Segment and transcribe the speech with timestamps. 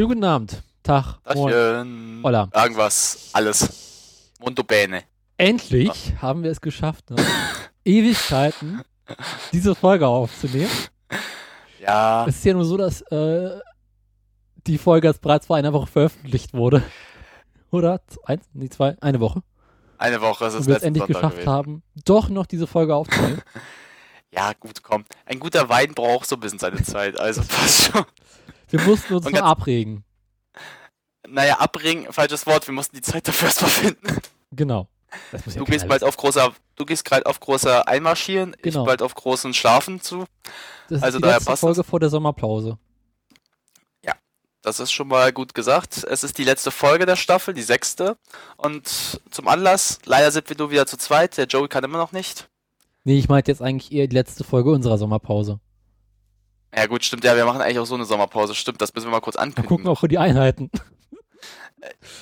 [0.00, 0.62] Schönen guten Abend.
[0.82, 1.18] Tag.
[1.34, 1.52] Moin.
[1.52, 2.20] Tachchen.
[2.24, 2.48] Hola.
[2.54, 3.28] Irgendwas.
[3.34, 4.30] Alles.
[4.40, 5.02] Mondo bene.
[5.36, 7.18] Endlich haben wir es geschafft, nach
[7.84, 8.80] Ewigkeiten
[9.52, 10.70] diese Folge aufzunehmen.
[11.80, 12.24] Ja.
[12.26, 13.60] Es ist ja nur so, dass äh,
[14.66, 16.82] die Folge jetzt bereits vor einer Woche veröffentlicht wurde.
[17.70, 18.00] Oder?
[18.24, 18.46] Eins?
[18.54, 18.96] Nee, zwei?
[19.02, 19.42] Eine Woche.
[19.98, 21.52] Eine Woche ist es Und wir es endlich Sonntag geschafft gewesen.
[21.52, 23.42] haben, doch noch diese Folge aufzunehmen.
[24.32, 25.04] Ja, gut, komm.
[25.26, 27.18] Ein guter Wein braucht so ein bisschen seine Zeit.
[27.18, 28.04] Also passt schon.
[28.70, 30.04] Wir mussten uns ganz- abregen.
[31.28, 32.66] Naja, abbringen, falsches Wort.
[32.66, 34.20] Wir mussten die Zeit dafür erstmal finden.
[34.52, 34.88] Genau.
[35.32, 38.80] Muss ja Du gehst bald auf großer, du gehst gerade auf großer Einmarschieren, Genau.
[38.82, 40.24] ich bald auf großen Schlafen zu.
[40.88, 41.86] Das also ist die daher letzte Folge das.
[41.86, 42.78] vor der Sommerpause.
[44.62, 46.04] Das ist schon mal gut gesagt.
[46.04, 48.18] Es ist die letzte Folge der Staffel, die sechste.
[48.58, 51.38] Und zum Anlass, leider sind wir nur wieder zu zweit.
[51.38, 52.50] Der Joey kann immer noch nicht.
[53.04, 55.60] Nee, ich meinte jetzt eigentlich eher die letzte Folge unserer Sommerpause.
[56.74, 58.54] Ja gut, stimmt, ja, wir machen eigentlich auch so eine Sommerpause.
[58.54, 59.68] Stimmt, das müssen wir mal kurz ankündigen.
[59.68, 60.70] gucken auch für die Einheiten.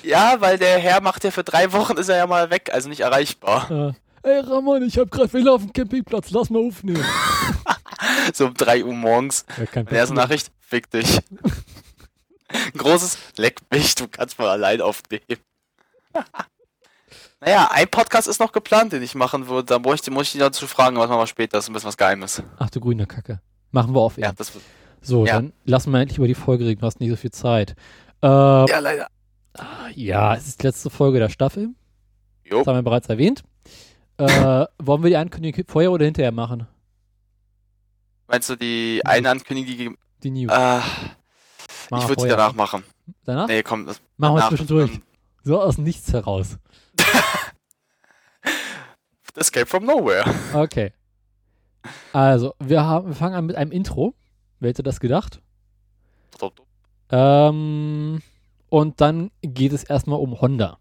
[0.03, 2.89] Ja, weil der Herr macht ja für drei Wochen ist er ja mal weg, also
[2.89, 3.69] nicht erreichbar.
[3.69, 7.03] Äh, Ey Ramon, ich hab grad Villa auf dem Campingplatz, lass mal aufnehmen.
[8.33, 9.45] So um drei Uhr morgens.
[9.57, 10.15] Ja, erste.
[10.15, 11.19] Nachricht, fick dich.
[12.49, 15.23] Ein großes Leck mich, du kannst mal allein aufnehmen.
[17.41, 19.65] naja, ein Podcast ist noch geplant, den ich machen würde.
[19.65, 21.57] Da muss ich, muss ich dich dazu fragen, was machen wir später.
[21.57, 22.41] Das ist ein bisschen was Geheimes.
[22.57, 23.41] Ach du grüne Kacke.
[23.71, 24.17] Machen wir auf.
[24.17, 24.51] Ja, das.
[25.01, 25.35] So, ja.
[25.35, 26.81] dann lassen wir endlich über die Folge reden.
[26.81, 27.75] Du hast nicht so viel Zeit.
[28.21, 29.07] Äh, Ja, leider.
[29.95, 31.69] ja, es ist die letzte Folge der Staffel.
[32.43, 32.59] Jo.
[32.59, 33.43] Das haben wir bereits erwähnt.
[34.17, 34.25] Äh,
[34.79, 36.67] wollen wir die Ankündigung vorher oder hinterher machen?
[38.27, 39.97] Meinst du die eine Ankündigung, die.
[40.23, 40.51] Die News.
[40.51, 40.79] Äh,
[41.97, 42.83] ich würde sie danach machen.
[43.23, 43.47] Danach?
[43.47, 44.99] Nee, komm, das machen wir zwischendurch.
[45.43, 46.57] So aus Nichts heraus.
[49.35, 50.25] Escape from Nowhere.
[50.53, 50.91] Okay.
[52.13, 54.13] Also, wir, haben, wir fangen an mit einem Intro.
[54.59, 55.41] Wer hätte das gedacht?
[57.11, 58.21] Ähm,
[58.69, 60.77] und dann geht es erstmal um Honda.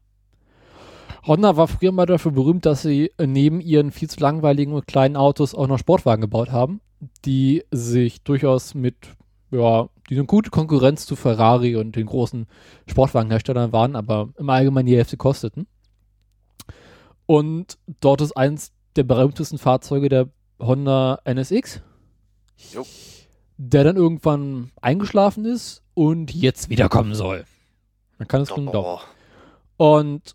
[1.26, 5.16] Honda war früher mal dafür berühmt, dass sie neben ihren viel zu langweiligen und kleinen
[5.16, 6.80] Autos auch noch Sportwagen gebaut haben,
[7.24, 8.96] die sich durchaus mit,
[9.50, 12.46] ja, die eine gute Konkurrenz zu Ferrari und den großen
[12.86, 15.66] Sportwagenherstellern waren, aber im Allgemeinen die Hälfte kosteten.
[17.26, 20.28] Und dort ist eins der berühmtesten Fahrzeuge der
[20.60, 21.80] Honda NSX,
[22.72, 22.84] Jo.
[23.56, 27.44] der dann irgendwann eingeschlafen ist und jetzt wiederkommen soll.
[28.18, 29.06] Man kann es doch.
[29.78, 29.94] Oh.
[29.94, 30.34] Und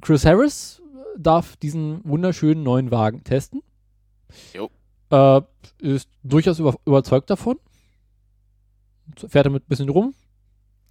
[0.00, 0.82] Chris Harris
[1.16, 3.62] darf diesen wunderschönen neuen Wagen testen.
[4.52, 4.70] Jo.
[5.10, 5.42] Äh,
[5.78, 7.58] ist durchaus über, überzeugt davon.
[9.16, 10.14] Fährt damit ein bisschen rum.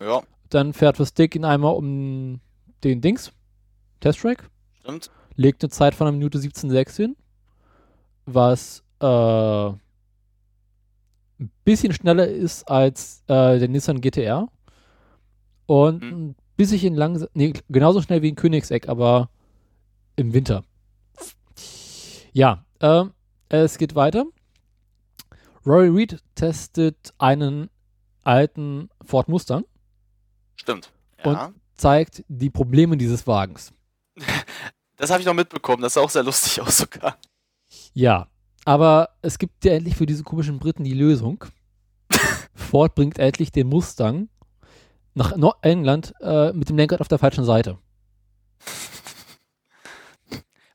[0.02, 2.40] Ja, Dann fährt Verstick ihn einmal um
[2.84, 3.32] den Dings.
[4.00, 4.50] Testtrack.
[4.82, 5.12] stimmt.
[5.36, 7.16] Legt eine Zeit von einer Minute 17,6 hin.
[8.34, 9.06] Was äh,
[11.40, 14.48] ein bisschen schneller ist als äh, der Nissan GTR.
[15.66, 16.30] Und Hm.
[16.30, 19.30] ein bisschen langsam, nee, genauso schnell wie ein Königseck, aber
[20.16, 20.64] im Winter.
[22.34, 23.14] Ja, ähm,
[23.50, 24.26] es geht weiter.
[25.66, 27.70] Rory Reed testet einen
[28.24, 29.64] alten Ford Mustang,
[30.56, 30.92] Stimmt.
[31.24, 31.52] Ja.
[31.76, 33.72] zeigt die Probleme dieses Wagens.
[34.98, 35.82] Das habe ich noch mitbekommen.
[35.82, 37.18] Das sah auch sehr lustig aus sogar.
[38.00, 38.28] Ja,
[38.64, 41.44] aber es gibt ja endlich für diese komischen Briten die Lösung.
[42.56, 44.30] Ford bringt endlich den Mustang
[45.16, 47.78] nach Nord England äh, mit dem Lenkrad auf der falschen Seite.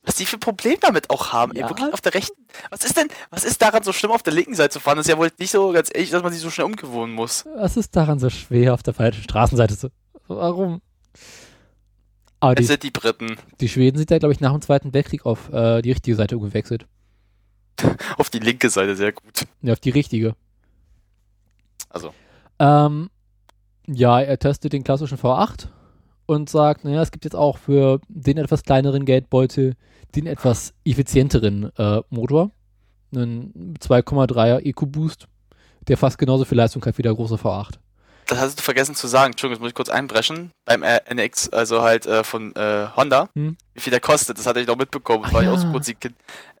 [0.03, 1.53] Was die für Probleme damit auch haben.
[1.55, 1.63] Ja.
[1.63, 2.45] Ey, wirklich auf der rechten.
[2.69, 4.97] Was ist denn, was ist daran so schlimm, auf der linken Seite zu fahren?
[4.97, 7.45] Das ist ja wohl nicht so ganz ehrlich, dass man sich so schnell umgewöhnen muss.
[7.55, 9.89] Was ist daran so schwer, auf der falschen Straßenseite zu.
[10.27, 10.79] Warum?
[12.39, 13.37] Aber die, sind die Briten.
[13.59, 16.37] die Schweden sind ja, glaube ich, nach dem Zweiten Weltkrieg auf äh, die richtige Seite
[16.37, 16.85] umgewechselt.
[18.17, 19.45] Auf die linke Seite sehr gut.
[19.61, 20.35] Ja, auf die richtige.
[21.89, 22.13] Also.
[22.59, 23.09] Ähm,
[23.87, 25.67] ja, er testet den klassischen V8
[26.25, 29.75] und sagt, naja, es gibt jetzt auch für den etwas kleineren Geldbeutel
[30.15, 32.51] den etwas effizienteren äh, Motor.
[33.13, 35.27] Einen 2,3er EcoBoost,
[35.87, 37.75] der fast genauso viel Leistung hat wie der große V8.
[38.27, 39.33] Das hast du vergessen zu sagen.
[39.33, 40.51] Entschuldigung, das muss ich kurz einbrechen.
[40.65, 43.29] Beim NX, also halt äh, von äh, Honda.
[43.35, 43.55] Hm.
[43.73, 45.23] Wie viel der kostet, das hatte ich noch mitbekommen.
[45.27, 45.53] Ach war ich ja.
[45.53, 45.91] auch so kurz.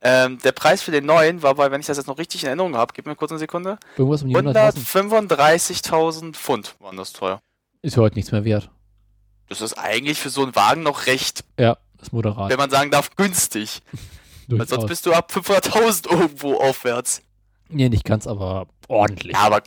[0.01, 2.47] Ähm, der Preis für den neuen war bei, wenn ich das jetzt noch richtig in
[2.47, 3.79] Erinnerung habe, gib mir kurz eine Sekunde.
[3.97, 7.39] Irgendwas um die 100.000 135.000 Pfund waren das teuer.
[7.81, 8.69] ist heute nichts mehr wert.
[9.49, 12.49] Das ist eigentlich für so einen Wagen noch recht, Ja, das Moderat.
[12.49, 13.81] wenn man sagen darf, günstig.
[14.47, 17.23] Weil sonst bist du ab 500.000 irgendwo aufwärts.
[17.69, 19.33] Nee, nicht ganz, aber ordentlich.
[19.33, 19.63] Ja, aber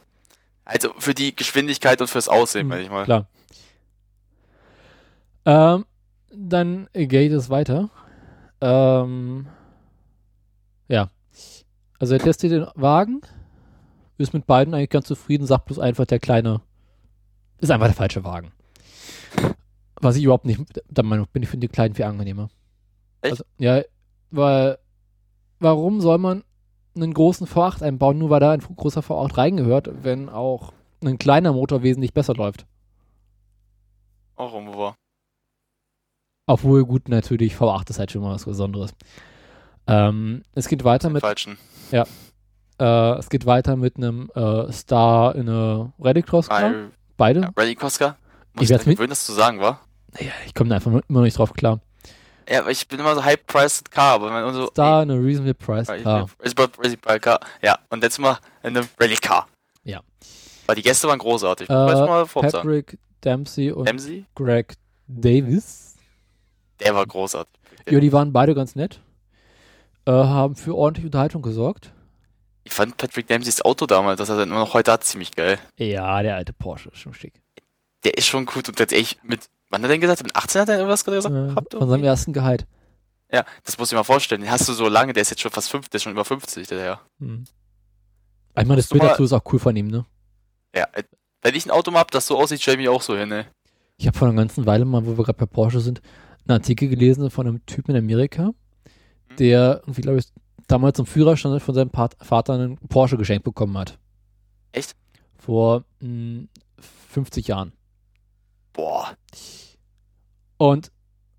[0.69, 3.05] also für die Geschwindigkeit und fürs Aussehen, Hm, meine ich mal.
[3.05, 3.27] Klar.
[5.47, 5.87] Ähm,
[6.31, 7.89] dann geht es weiter.
[8.61, 9.47] Ähm,
[10.89, 11.11] ja.
[11.99, 13.23] Also er testet den Wagen,
[14.19, 16.61] ist mit beiden eigentlich ganz zufrieden, sagt bloß einfach, der kleine
[17.59, 18.53] ist einfach der falsche Wagen.
[20.01, 22.51] Was ich überhaupt nicht der Meinung bin, ich finde die kleinen viel angenehmer.
[23.23, 23.33] Echt?
[23.33, 23.83] Also, ja,
[24.31, 24.79] weil
[25.61, 26.45] warum soll man
[27.03, 30.73] einen großen V8 einbauen, nur weil da ein großer V8 reingehört, wenn auch
[31.05, 32.67] ein kleiner Motor wesentlich besser läuft?
[34.37, 34.97] Auch irgendwo war.
[36.47, 38.95] Obwohl, gut, natürlich, V8 ist halt schon mal was Besonderes.
[39.87, 41.59] Ähm, es geht weiter mit, Falschen.
[41.93, 42.05] äh,
[43.19, 46.75] es geht weiter mit einem äh, Star in eine Rallycross Car.
[46.75, 47.41] Ah, Beide.
[47.41, 48.17] ja, Rally Koska?
[48.55, 49.81] Muss Ich ich mir gewöhnen, das zu sagen, wa?
[50.21, 51.81] Ja, ich komme da einfach immer noch nicht drauf klar.
[52.49, 54.69] Ja, aber ich bin immer so high-priced Car, aber wenn man so.
[54.69, 56.29] Star in a reasonably priced Car.
[56.41, 57.41] Rally Rally Car.
[57.63, 59.49] Ja, und letztes Mal in einem Rally Car.
[59.85, 60.01] Ja.
[60.67, 61.69] Weil die Gäste waren großartig.
[61.69, 62.27] Äh, mal.
[62.27, 64.25] Patrick Dempsey und Dempsey?
[64.35, 64.75] Greg
[65.07, 65.97] Davis.
[66.81, 67.53] Der war großartig.
[67.89, 69.01] Ja, die waren beide ganz nett.
[70.07, 71.93] Äh, haben für ordentliche Unterhaltung gesorgt.
[72.65, 75.59] Ich fand Patrick Dempseys Auto damals, das er dann immer noch heute hat, ziemlich geil.
[75.77, 77.33] Ja, der alte Porsche ist schon schick.
[78.05, 80.23] Der ist schon gut und tatsächlich mit, wann hat er denn gesagt?
[80.23, 81.35] Mit 18 hat er irgendwas gesagt?
[81.35, 82.67] Äh, Habt ihr von seinem ersten Gehalt.
[83.31, 84.41] Ja, das du dir mal vorstellen.
[84.41, 86.25] Den hast du so lange, der ist jetzt schon fast 50, der ist schon über
[86.25, 87.01] 50, der Herr.
[87.21, 87.45] Hm.
[88.59, 90.05] Ich meine, das Bild dazu ist auch cool von ihm, ne?
[90.75, 91.05] Ja, äh,
[91.43, 93.29] wenn ich ein Auto mal hab, das so aussieht, stell ich mich auch so hin,
[93.29, 93.47] ne?
[93.97, 96.01] Ich habe vor einer ganzen Weile mal, wo wir gerade bei Porsche sind,
[96.47, 98.51] einen Artikel gelesen von einem Typen in Amerika,
[99.39, 100.27] der irgendwie, glaube ich,
[100.67, 103.99] damals zum Führerstand von seinem Pat Vater einen Porsche geschenkt bekommen hat.
[104.73, 104.95] Echt?
[105.37, 106.47] Vor mh,
[107.11, 107.73] 50 Jahren.
[108.79, 109.09] Boah.
[110.57, 110.93] Und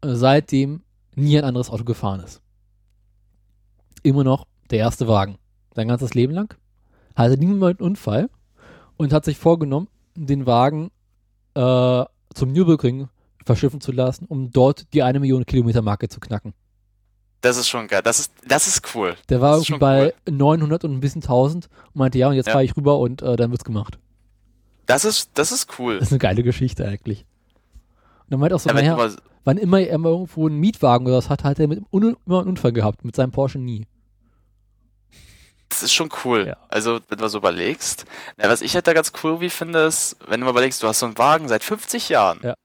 [0.03, 0.83] seitdem
[1.15, 2.41] nie ein anderes Auto gefahren ist.
[4.03, 5.37] Immer noch der erste Wagen.
[5.73, 6.53] Sein ganzes Leben lang.
[7.15, 8.29] Hatte niemand einen Unfall
[8.97, 10.91] und hat sich vorgenommen, den Wagen
[11.53, 12.03] äh,
[12.33, 13.07] zum Nürburgring
[13.45, 16.53] verschiffen zu lassen, um dort die eine Million Kilometer Marke zu knacken.
[17.39, 18.01] Das ist schon geil.
[18.03, 19.15] Das ist, das ist cool.
[19.29, 22.47] Der war irgendwie schon bei 900 und ein bisschen 1000 und meinte, ja, und jetzt
[22.47, 22.51] Ja.
[22.51, 23.97] fahre ich rüber und äh, dann wird's gemacht.
[24.87, 25.99] Das ist, das ist cool.
[25.99, 27.25] Das ist eine geile Geschichte eigentlich.
[28.29, 31.07] Und er meint auch so, Ja, naja, mal, wann immer er mal irgendwo einen Mietwagen
[31.07, 33.03] oder was hat, hat er mit un immer einen Unfall gehabt.
[33.03, 33.85] Mit seinem Porsche nie.
[35.69, 36.47] das ist schon cool.
[36.47, 36.57] Ja.
[36.69, 38.05] Also, wenn du so überlegst.
[38.37, 40.87] Na, was ich halt da ganz cool wie finde, ist, wenn du mal überlegst, du
[40.87, 42.39] hast so einen Wagen seit 50 Jahren.
[42.43, 42.55] Ja.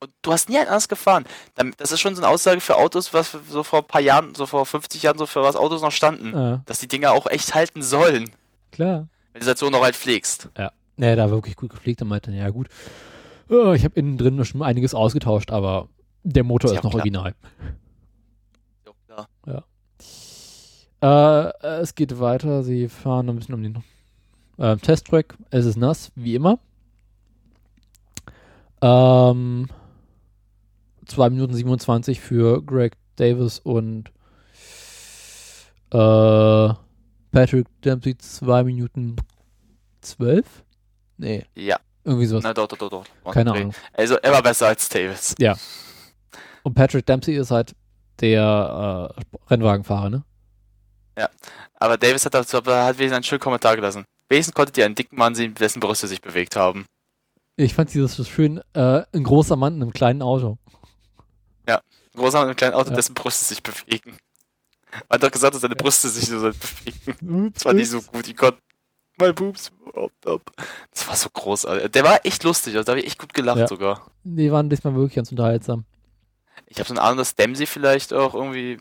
[0.00, 1.24] Und du hast nie ein anderes gefahren.
[1.54, 4.34] Dann- Das ist schon so eine Aussage für Autos, was so vor ein paar Jahren,
[4.34, 6.34] so vor 50 Jahren, so für was Autos noch standen.
[6.34, 8.30] Äh, Dass die Dinger auch echt halten sollen.
[8.70, 9.08] klar.
[9.32, 10.48] Wenn du das so noch halt pflegst.
[10.98, 12.00] Naja, da war wirklich gut gepflegt.
[12.00, 12.68] Er meinte, ja gut,
[13.50, 15.88] äh, ich habe innen drin schon einiges ausgetauscht, aber
[16.22, 17.00] der Motor Ja, ist noch klar.
[17.02, 17.34] original.
[19.08, 19.64] Ja, klar.
[21.62, 22.62] Äh, es geht weiter.
[22.62, 23.82] Sie fahren ein bisschen um den
[24.58, 25.36] äh, Testtrack.
[25.50, 26.58] Es ist nass, wie immer.
[28.82, 29.68] Ähm,
[31.06, 34.10] 2 Minuten 27 für Greg Davis und
[35.92, 36.74] äh,
[37.30, 39.16] Patrick Dempsey 2 Minuten
[40.02, 40.64] 12?
[41.18, 42.44] Nee, Ja, irgendwie sowas.
[42.44, 42.90] na doch, doch, doch,
[43.24, 43.32] doch.
[43.32, 43.52] Keine.
[43.52, 43.74] Ahnung.
[43.92, 45.34] Also, er war besser als Davis.
[46.62, 47.74] Und Patrick Dempsey ist halt
[48.20, 50.24] der äh, Rennwagenfahrer, ne?
[51.78, 54.04] Aber Davis hat dazu hat wenigstens einen schönen Kommentar gelassen.
[54.28, 56.86] Wenigstens konntet ihr einen dicken Mann sehen, dessen Brüste sich bewegt haben.
[57.56, 60.58] Ich fand dieses so schön, äh, ein großer Mann in einem kleinen Auto.
[61.66, 61.80] Ein
[62.14, 62.96] großer Mann mit einem kleinen Auto, Ja.
[62.96, 64.16] dessen Brüste sich bewegen.
[64.92, 65.82] Man hat doch gesagt, dass seine Ja.
[65.82, 67.52] Brüste sich so bewegen.
[67.52, 68.26] Das war nicht so gut.
[68.26, 68.58] Ich konnte.
[69.20, 69.70] My boobs.
[70.92, 71.90] Das war so großartig.
[71.92, 72.74] Der war echt lustig.
[72.74, 73.68] Also da habe ich echt gut gelacht Ja.
[73.68, 74.06] sogar.
[74.24, 75.84] Die waren diesmal wirklich ganz unterhaltsam.
[76.66, 78.78] Ich habe so eine Ahnung, dass Dempsey vielleicht auch irgendwie.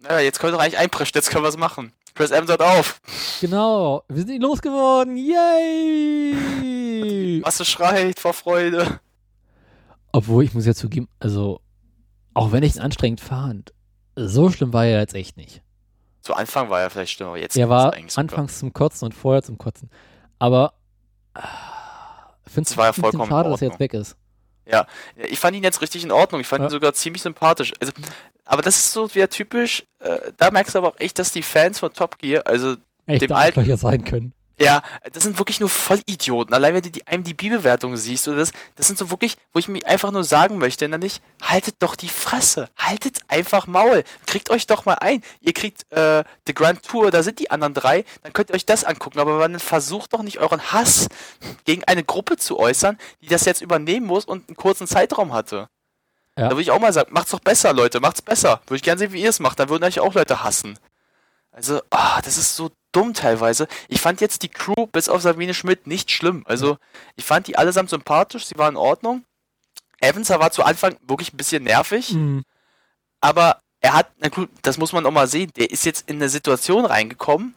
[0.00, 1.12] Naja, jetzt können wir doch eigentlich einpreschen.
[1.14, 1.92] Jetzt können wir es machen.
[2.14, 3.00] Chris Evans hat auf.
[3.40, 5.16] Genau, wir sind ihn losgeworden.
[5.16, 7.40] Yay!
[7.44, 9.00] Masse schreit vor Freude.
[10.12, 11.60] Obwohl, ich muss ja zugeben, also,
[12.34, 13.72] auch wenn ich es anstrengend fand,
[14.14, 15.62] so schlimm war er jetzt echt nicht.
[16.20, 19.42] Zu Anfang war er vielleicht schlimm, aber jetzt Er war anfangs zum Kotzen und vorher
[19.42, 19.90] zum Kotzen.
[20.38, 20.74] Aber
[21.34, 21.40] äh,
[22.50, 24.16] finde es vollkommen schade, dass er jetzt weg ist.
[24.66, 24.86] Ja,
[25.16, 26.40] ich fand ihn jetzt richtig in Ordnung.
[26.40, 26.68] Ich fand Ja.
[26.68, 27.72] ihn sogar ziemlich sympathisch.
[27.80, 27.92] Also,
[28.46, 29.84] aber das ist so wieder typisch.
[29.98, 32.76] Äh, da merkst du aber auch echt, dass die Fans von Top Gear, also
[33.06, 34.32] Echte Dem alten- sein können.
[34.58, 34.82] Ja,
[35.12, 36.54] das sind wirklich nur Vollidioten.
[36.54, 39.84] Allein wenn du die IMDb-Bewertungen siehst, oder das, das sind so wirklich, wo ich mir
[39.86, 42.68] einfach nur sagen möchte, nicht, haltet doch die Fresse.
[42.78, 44.04] Haltet einfach Maul.
[44.26, 45.22] Kriegt euch doch mal ein.
[45.40, 48.66] Ihr kriegt äh, The Grand Tour, da sind die anderen drei, dann könnt ihr euch
[48.66, 49.18] das angucken.
[49.18, 51.08] Aber dann versucht doch nicht euren Hass
[51.64, 55.68] gegen eine Gruppe zu äußern, die das jetzt übernehmen muss und einen kurzen Zeitraum hatte.
[56.36, 56.44] Ja.
[56.44, 58.60] Da würde ich auch mal sagen, macht's doch besser, Leute, macht's besser.
[58.66, 59.58] Würde ich gerne sehen, wie ihr es macht.
[59.58, 60.78] Dann würden euch auch Leute hassen.
[61.52, 63.66] Also, ah, das ist so dumm teilweise.
[63.88, 66.42] Ich fand jetzt die Crew bis auf Sabine Schmidt nicht schlimm.
[66.46, 66.78] Also,
[67.16, 69.24] ich fand die allesamt sympathisch, sie waren in Ordnung.
[70.00, 72.42] Evans war zu Anfang wirklich ein bisschen nervig, Mhm.
[73.20, 76.16] aber er hat, na gut, das muss man auch mal sehen, der ist jetzt in
[76.16, 77.54] eine Situation reingekommen,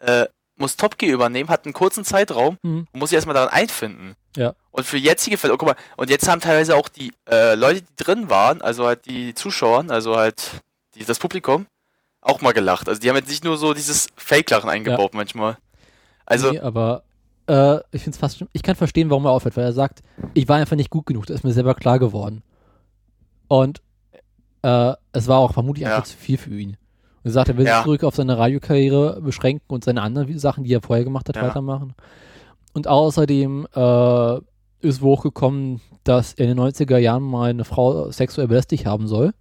[0.00, 2.86] äh, muss Top Gear übernehmen, hat einen kurzen Zeitraum Mhm.
[2.92, 4.14] und muss sich erstmal daran einfinden.
[4.36, 4.54] Ja.
[4.70, 7.82] Und für jetzige Fälle, oh, guck mal, und jetzt haben teilweise auch die äh, Leute,
[7.82, 10.62] die drin waren, also halt die Zuschauer, also halt
[10.94, 11.66] die, das Publikum,
[12.22, 12.88] auch mal gelacht.
[12.88, 15.56] Also die haben jetzt nicht nur so dieses Fake-Lachen eingebaut manchmal.
[16.26, 17.02] Also, nee, aber
[17.48, 20.00] äh, ich finde es fast Ich kann verstehen, warum er aufhört, weil er sagt,
[20.34, 22.42] ich war einfach nicht gut genug, das ist mir selber klar geworden.
[23.48, 23.80] Und
[24.62, 25.96] äh, es war auch vermutlich Ja.
[25.96, 26.70] einfach zu viel für ihn.
[27.22, 27.76] Und er sagt, er will Ja.
[27.76, 31.36] sich zurück auf seine Radiokarriere beschränken und seine anderen Sachen, die er vorher gemacht hat,
[31.36, 31.42] Ja.
[31.42, 31.94] weitermachen.
[32.72, 34.38] Und außerdem äh,
[34.80, 39.06] ist wohl hochgekommen, dass er in den 90er Jahren mal eine Frau sexuell belästigt haben
[39.08, 39.32] soll.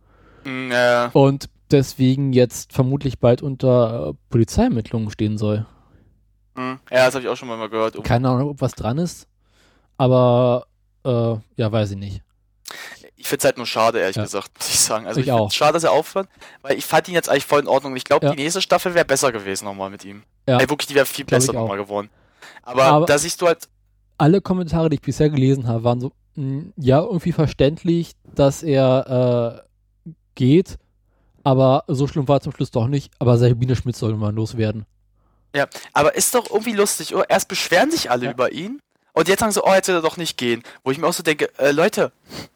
[0.45, 5.65] mh, äh, Und deswegen jetzt vermutlich bald unter äh, Polizeiermittlungen stehen soll.
[6.55, 7.95] mh, ja, das habe ich auch schon mal gehört.
[7.95, 9.27] Um, Keine Ahnung, ob was dran ist.
[9.97, 10.67] Aber
[11.05, 12.21] äh, ja, weiß ich nicht.
[13.15, 14.23] Ich finde es halt nur schade, ehrlich Ja.
[14.23, 15.05] gesagt, muss ich sagen.
[15.07, 15.51] Also Ich ich, auch.
[15.51, 16.29] schade, dass er aufhört,
[16.61, 17.91] weil ich fand ihn jetzt eigentlich voll in Ordnung.
[17.93, 18.33] Und ich glaube, Ja.
[18.33, 20.23] die nächste Staffel wäre besser gewesen nochmal mit ihm.
[20.47, 20.57] Ja.
[20.59, 22.09] Ey, wirklich, die wäre viel besser nochmal geworden.
[22.63, 23.67] Aber, Aber- da siehst du halt,
[24.17, 29.61] Alle Kommentare, die ich bisher gelesen habe, waren so, mh, ja, irgendwie verständlich, dass er
[30.05, 30.77] äh, geht,
[31.49, 33.11] aber so schlimm war es zum Schluss doch nicht.
[33.19, 34.85] Aber Sabine Schmidt soll mal loswerden.
[35.93, 37.15] aber ist doch irgendwie lustig.
[37.15, 38.31] Oh, erst beschweren sich alle Ja.
[38.31, 38.79] über ihn
[39.13, 40.61] und jetzt sagen sie, oh, jetzt will er doch nicht gehen.
[40.83, 42.11] Wo ich mir auch so denke, äh, Leute,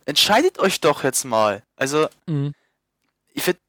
[0.05, 1.63] entscheidet euch doch jetzt mal.
[1.75, 2.53] Also, Mhm.
[3.33, 3.59] ich finde,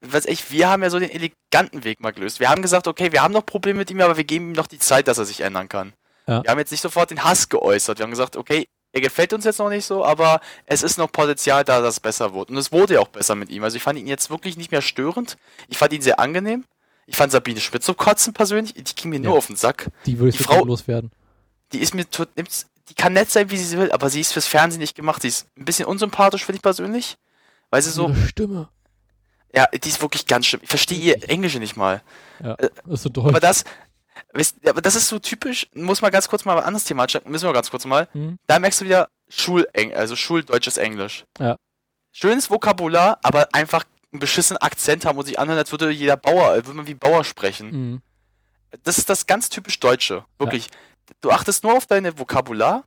[0.00, 2.40] was ich, wir haben ja so den eleganten Weg mal gelöst.
[2.40, 4.66] Wir haben gesagt, okay, wir haben noch Probleme mit ihm, aber wir geben ihm noch
[4.66, 5.92] die Zeit, dass er sich ändern kann.
[6.26, 6.42] Ja.
[6.42, 7.98] Wir haben jetzt nicht sofort den Hass geäußert.
[7.98, 11.10] Wir haben gesagt, okay, er gefällt uns jetzt noch nicht so, aber es ist noch
[11.12, 12.48] Potenzial da, dass es besser wird.
[12.50, 13.62] Und es wurde ja auch besser mit ihm.
[13.64, 15.36] Also ich fand ihn jetzt wirklich nicht mehr störend.
[15.68, 16.64] Ich fand ihn sehr angenehm.
[17.06, 18.72] Ich fand Sabine Schmidt so kotzen persönlich.
[18.72, 19.38] Die ging mir nur Ja.
[19.38, 19.90] auf den Sack.
[20.06, 21.10] Die würde ich Frau- loswerden.
[21.72, 22.28] Die ist mir tot,
[22.88, 25.22] die kann nett sein, wie sie will, aber sie ist fürs Fernsehen nicht gemacht.
[25.22, 27.16] Sie ist ein bisschen unsympathisch, finde ich persönlich.
[27.70, 28.68] Weil sie so, Ihre Stimme.
[29.52, 30.60] ja, die ist wirklich ganz schlimm.
[30.62, 32.02] Ich verstehe ihr Englisch nicht mal.
[32.42, 33.40] Ja, Äh, ist so Aber deutsch.
[33.40, 33.66] das, wisst,
[34.66, 37.48] aber das ist so typisch, muss mal ganz kurz mal ein anderes Thema checken, müssen
[37.48, 38.08] wir ganz kurz mal.
[38.12, 38.38] Mhm.
[38.46, 41.24] Da merkst du wieder Schuleng, also schuldeutsches Englisch.
[41.38, 41.56] Ja.
[42.12, 46.50] Schönes Vokabular, aber einfach einen beschissenen Akzent haben und sich anhören, als würde jeder Bauer,
[46.50, 47.70] als würde man wie Bauer sprechen.
[47.70, 48.02] Mhm.
[48.82, 50.24] Das ist das ganz typisch Deutsche.
[50.38, 50.68] Wirklich.
[51.20, 52.84] Du achtest nur auf deine Vokabular.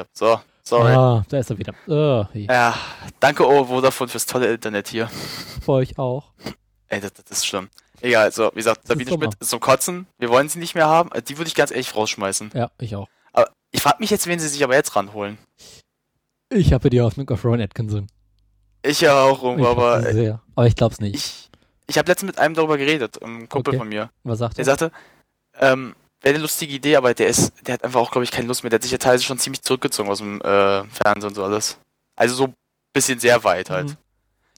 [0.00, 0.06] Wieder.
[0.12, 0.92] So, sorry.
[0.92, 1.74] Ah, da ist er wieder.
[1.86, 2.74] Uh, Ja,
[3.20, 5.08] danke, oh, Vodafone, fürs tolle Internet hier.
[5.62, 6.32] für euch auch.
[6.88, 7.68] Ey, das, das ist schlimm.
[8.00, 9.10] Egal, also, wie gesagt, Sabine.
[9.10, 10.06] Schmidt ist zum Kotzen.
[10.18, 11.10] Wir wollen sie nicht mehr haben.
[11.28, 12.50] Die würde ich ganz ehrlich rausschmeißen.
[12.54, 13.08] Ja, ich auch.
[13.32, 15.36] Aber ich frage mich jetzt, wen sie sich aber jetzt ranholen.
[16.48, 18.06] Ich habe die Hoffnung auf Ron Atkinson.
[18.82, 20.40] Ich ja auch irgendwo, aber äh, sehr.
[20.56, 21.14] Aber ich glaub's nicht.
[21.14, 21.50] ich,
[21.86, 23.78] ich habe letztens mit einem darüber geredet, ein Kumpel Okay.
[23.78, 24.10] von mir.
[24.24, 24.64] Was sagt Der er?
[24.64, 24.90] sagte,
[25.60, 28.48] ähm, wäre eine lustige Idee, aber der ist, der hat einfach auch, glaube ich, keine
[28.48, 28.70] Lust mehr.
[28.70, 31.78] Der hat sich ja teilweise schon ziemlich zurückgezogen aus dem äh, Fernsehen und so alles.
[32.16, 32.54] Also so ein
[32.92, 33.88] bisschen sehr weit halt.
[33.88, 33.96] Mhm.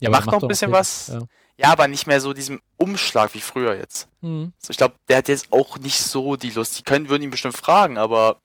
[0.00, 1.08] Ja, macht aber noch ein bisschen was.
[1.08, 1.20] Ja.
[1.58, 4.08] Ja, aber nicht mehr so diesem Umschlag wie früher jetzt.
[4.20, 4.52] Mhm.
[4.58, 6.78] So, ich glaube, der hat jetzt auch nicht so die Lust.
[6.78, 8.40] Die können, würden ihn bestimmt fragen, aber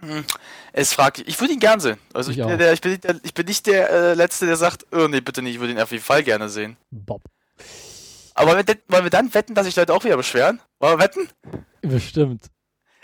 [0.00, 0.24] hm,
[0.72, 1.98] es fragt, ich würde ihn gern sehen.
[2.12, 4.46] Also ich, Ich bin, der, ich, bin nicht der, ich bin nicht der äh, Letzte,
[4.46, 6.76] der sagt, oh nee, bitte nicht, ich würde ihn auf jeden Fall gerne sehen.
[6.90, 7.22] Bob.
[8.34, 10.60] Aber wollen wir, wollen wir dann wetten, dass sich Leute auch wieder beschweren?
[10.80, 11.28] Wollen wir wetten?
[11.82, 12.46] Bestimmt.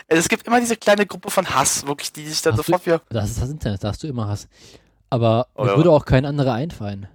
[0.09, 2.63] Also Es gibt immer diese kleine Gruppe von Hass, wirklich, die sich dann Hast du-
[2.73, 3.01] sofort wieder.
[3.09, 4.47] Das ist das Internet, da hast du immer Hass.
[5.09, 5.77] Aber Oh, mir ja.
[5.77, 7.07] würde auch kein anderer einfallen.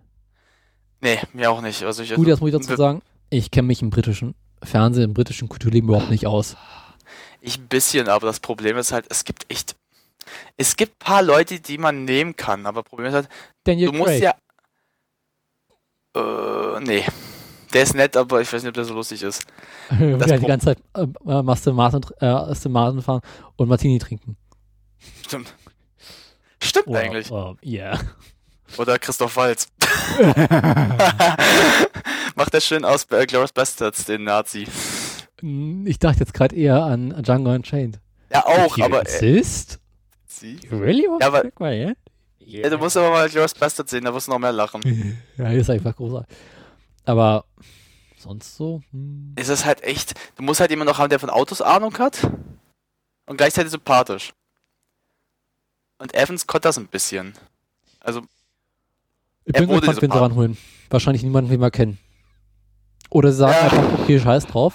[1.01, 1.83] Nee, mir auch nicht.
[1.85, 5.15] Also ich, Gut, jetzt muss ich dazu sagen, ich kenne mich im britischen Fernsehen, im
[5.15, 6.57] britischen Kulturleben überhaupt nicht aus.
[7.43, 9.77] Ich ein bisschen, aber das Problem ist halt, es gibt echt.
[10.57, 13.29] Es gibt paar Leute, die man nehmen kann, aber Problem ist halt,
[13.65, 14.23] Daniel du musst Craig.
[14.23, 14.35] ja.
[16.77, 17.05] Äh, nee.
[17.73, 19.45] Der ist nett, aber ich weiß nicht, ob der so lustig ist.
[19.91, 23.21] ja, die Pro- ganze Zeit äh, äh, Master Martin, äh, Aston Martin fahren
[23.57, 24.37] und Martini trinken.
[25.27, 25.53] Stimmt.
[26.63, 27.31] Stimmt Oder, eigentlich.
[27.31, 27.99] äh, Ja.
[28.79, 29.69] Oder Christoph Waltz.
[32.35, 34.67] Macht er schön aus bei Glorious Bastards, den Nazi.
[35.85, 38.01] Ich dachte jetzt gerade eher an Django Unchained.
[38.33, 39.03] Ja, auch, aber.
[39.09, 40.59] Äh, sie?
[40.71, 41.97] You really Ja, aber- hand?
[42.39, 45.17] Ja, du musst aber mal Glorious Bastards sehen, da wirst du noch mehr lachen.
[45.37, 46.37] Ja, ist einfach großartig.
[47.07, 47.45] Aber
[48.19, 48.83] sonst so?
[48.93, 49.33] Hm.
[49.37, 50.15] Es ist halt echt.
[50.37, 52.31] Du musst halt jemanden noch haben, der von Autos Ahnung hat.
[53.27, 54.33] Und gleichzeitig sympathisch.
[55.99, 57.33] Und Evans konnte das ein bisschen.
[58.01, 58.21] Also,
[59.45, 60.57] Ich bin gespannt, wen sie ranholen.
[60.91, 61.99] Wahrscheinlich niemanden, den wir kennen.
[63.11, 63.61] Oder sie sagen Ja.
[63.63, 64.75] einfach, okay, scheiß drauf.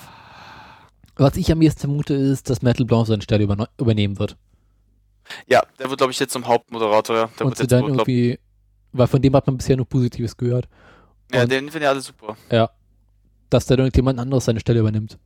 [1.16, 4.38] Was ich am ehesten vermute, ist, dass Metal Blanc seine Stelle überne- übernehmen wird.
[5.48, 7.16] Ja, der wird, glaube ich, jetzt zum Hauptmoderator.
[7.16, 7.28] Ja.
[7.38, 8.40] Der und wird jetzt dann irgendwie,
[8.92, 10.68] weil von dem hat man bisher nur Positives gehört,
[11.34, 12.36] ja, und- den finden ja alle super.
[13.50, 15.18] dass dann irgendjemand anderes seine Stelle übernimmt.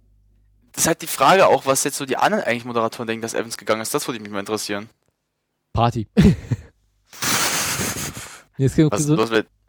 [0.72, 3.34] Das ist halt die Frage auch, was jetzt so die anderen eigentlich Moderatoren denken, dass
[3.34, 3.94] Evans gegangen ist.
[3.94, 4.90] Das würde mich mal interessieren.
[5.74, 6.08] Party.
[8.58, 9.16] nee, es, ging Was, so,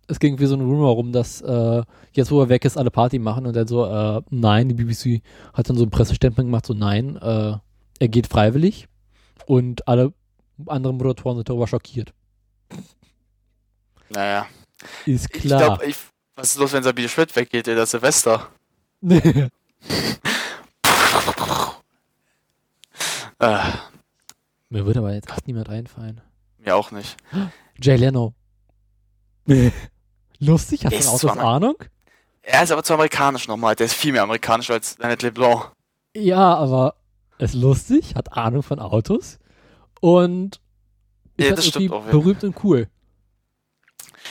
[0.08, 2.90] es ging irgendwie so ein Rumor rum, dass äh, jetzt, wo er weg ist, alle
[2.90, 6.66] Party machen und dann so, äh, nein, die BBC hat dann so ein Pressestempel gemacht,
[6.66, 7.56] so nein, äh,
[7.98, 8.88] er geht freiwillig
[9.46, 10.12] und alle
[10.66, 12.12] anderen Moderatoren sind darüber schockiert.
[14.08, 14.46] naja.
[15.06, 15.76] Ist Ich klar.
[15.76, 15.96] glaube, ich,
[16.36, 18.48] was ist los, wenn Sabine Schmidt weggeht, ey, das Silvester?
[23.38, 23.58] Äh,
[24.70, 26.20] Mir würde aber jetzt echt niemand einfallen.
[26.58, 27.16] mir auch nicht.
[27.80, 28.34] Jay Leno.
[30.38, 31.76] Lustig, hast du Ist von Autos zwar mal- Ahnung?
[32.42, 33.74] Er ist aber zu amerikanisch nochmal.
[33.74, 35.72] Der ist viel mehr amerikanisch als Annette LeBlanc.
[36.16, 36.94] Ja, aber
[37.38, 39.38] ist lustig, hat Ahnung von Autos
[40.00, 40.60] und
[41.36, 42.10] ist Ja, halt das stimmt irgendwie auch, ja.
[42.12, 42.88] berühmt und cool.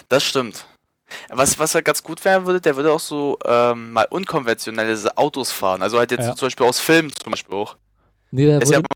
[0.10, 0.66] Das stimmt.
[1.30, 5.52] Was, was halt ganz gut werden würde, der würde auch so ähm, mal unkonventionelle Autos
[5.52, 5.82] fahren.
[5.82, 6.36] Also halt jetzt Ja.
[6.36, 7.78] zum Beispiel aus Filmen zum Beispiel auch.
[8.32, 8.88] Nee, der Ist ja würde,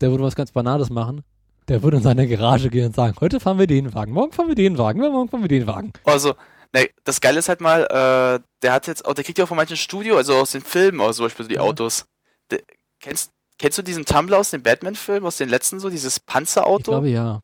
[0.00, 1.22] der würde was ganz Banales machen.
[1.68, 4.48] Der würde in seine Garage gehen und sagen, heute fahren wir den Wagen, morgen fahren
[4.48, 5.92] wir den Wagen, morgen fahren wir den Wagen.
[6.04, 6.34] Also,
[6.74, 9.48] ne, das Geile ist halt mal, äh, der hat jetzt auch, der kriegt ja auch
[9.48, 11.60] von manchen Studio, also aus den Filmen, aus zum Beispiel so die Ja.
[11.60, 12.04] Autos.
[12.50, 12.60] Der,
[12.98, 16.90] kennst, kennst du diesen Tumblr aus dem Batman-Film, aus den letzten so, dieses Ich Panzerauto?
[16.90, 17.40] glaube ja.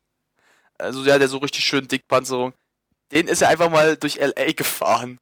[0.77, 2.53] Also ja, der so richtig schön Dickpanzerung.
[3.11, 4.51] Den ist er einfach mal durch L.A.
[4.51, 5.17] gefahren.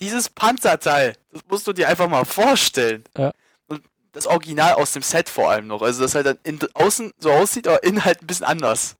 [0.00, 3.04] Dieses Panzerteil, das musst du dir einfach mal vorstellen.
[3.16, 3.32] Ja.
[3.66, 5.80] Und das Original aus dem Set vor allem noch.
[5.82, 8.96] Also, das halt dann in, außen so aussieht, aber innen halt ein bisschen anders.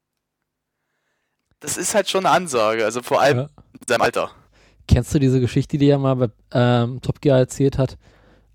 [1.61, 3.49] Das ist halt schon eine Ansage, also vor allem Ja.
[3.81, 4.31] in seinem Alter.
[4.87, 7.97] Kennst du diese Geschichte, die er mal bei ähm, Top Gear erzählt hat,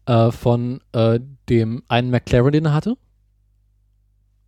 [0.06, 2.98] äh, von äh, dem einen McLaren, den er hatte?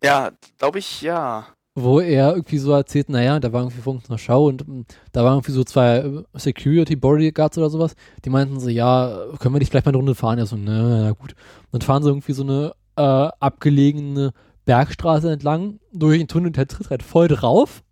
[0.02, 1.48] Ja, glaube ich, ja.
[1.74, 4.82] Wo er irgendwie so erzählt, naja, da war irgendwie vor einer Schau und mm,
[5.12, 9.54] da waren irgendwie so zwei äh, Security Bodyguards oder sowas, die meinten so, ja, können
[9.54, 10.38] wir nicht vielleicht mal eine Runde fahren?
[10.38, 11.34] Ja, so, ne, na gut.
[11.70, 14.32] Dann fahren sie irgendwie so eine äh, abgelegene
[14.66, 17.82] Bergstraße entlang durch den Tunnel und der tritt halt voll drauf.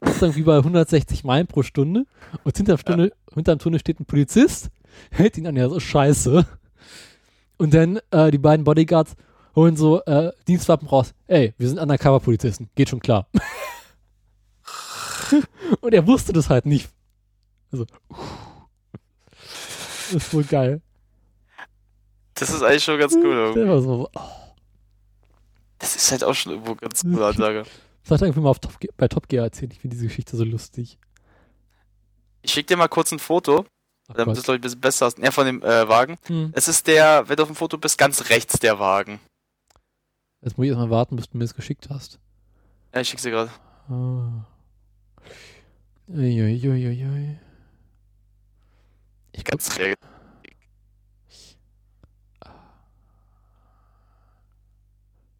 [0.00, 2.06] Ist irgendwie bei 160 Meilen pro Stunde
[2.44, 4.70] und hinterm, Stunde, hinterm Tunnel steht ein Polizist,
[5.10, 6.44] hält ihn an, ja, so scheiße.
[7.56, 9.14] Und dann äh, die beiden Bodyguards
[9.56, 11.14] holen so äh, Dienstwaffen raus.
[11.26, 12.68] Ey, wir sind Undercover-Polizisten.
[12.74, 13.26] Geht schon klar.
[15.80, 16.88] Und er wusste das halt nicht.
[17.72, 17.86] Also,
[19.40, 20.80] das ist so geil.
[22.34, 23.80] Das ist eigentlich schon ganz cool.
[23.80, 24.20] so, oh,
[25.78, 27.64] Das ist halt auch schon irgendwo ganz cool, Ansage.
[28.08, 29.72] er irgendwie mal auf Top bei Top Gear erzählt.
[29.72, 30.98] Ich finde diese Geschichte so lustig.
[32.42, 33.64] Ich schick dir mal kurz ein Foto,
[34.08, 35.18] Ach damit du es, glaube ich, ein bisschen besser hast.
[35.18, 36.16] Ja, von dem äh, Wagen.
[36.26, 36.50] Hm.
[36.52, 39.18] Es ist der, wenn du auf dem Foto bist, ganz rechts der Wagen.
[40.42, 42.18] Jetzt muss ich erstmal warten, bis du mir das geschickt hast.
[42.94, 43.50] Ja, ich schick's dir gerade.
[43.88, 44.44] Ah.
[46.08, 47.38] Uiuiuiui.
[49.32, 50.06] Ich Ganz rechts.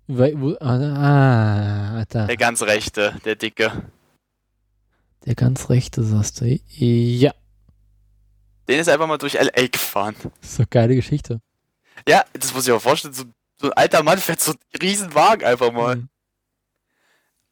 [0.06, 2.04] weil- wo, ah.
[2.04, 3.90] Der ganz rechte, der dicke.
[5.24, 6.58] Der ganz rechte, sagst du.
[6.76, 7.32] Ja,
[8.68, 9.66] Den ist einfach mal durch L.A.
[9.66, 10.14] gefahren.
[10.40, 11.40] das ist doch eine geile Geschichte.
[12.08, 13.14] Ja, das muss ich mir vorstellen.
[13.14, 13.24] So,
[13.66, 15.96] so ein alter Mann fährt so einen riesen Wagen einfach mal.
[15.96, 16.08] Mhm.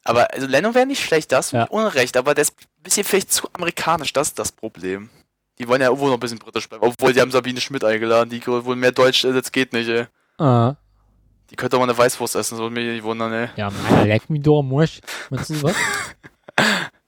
[0.05, 1.65] Aber also Leno wäre nicht schlecht, das Ja.
[1.65, 5.11] Unrecht, aber der ist ein bisschen vielleicht zu amerikanisch, das ist das Problem.
[5.59, 8.29] Die wollen ja irgendwo noch ein bisschen britisch bleiben, obwohl die haben Sabine Schmidt eingeladen,
[8.29, 10.07] die wohl mehr Deutsch, äh, das geht nicht, ey.
[10.39, 10.75] Ah.
[11.51, 13.49] Die könnte auch mal eine Weißwurst essen, so würde mich nicht wundern, ey.
[13.57, 15.01] Ja, Mann, leck mich doch, Musch.
[15.31, 15.75] Meinst du was?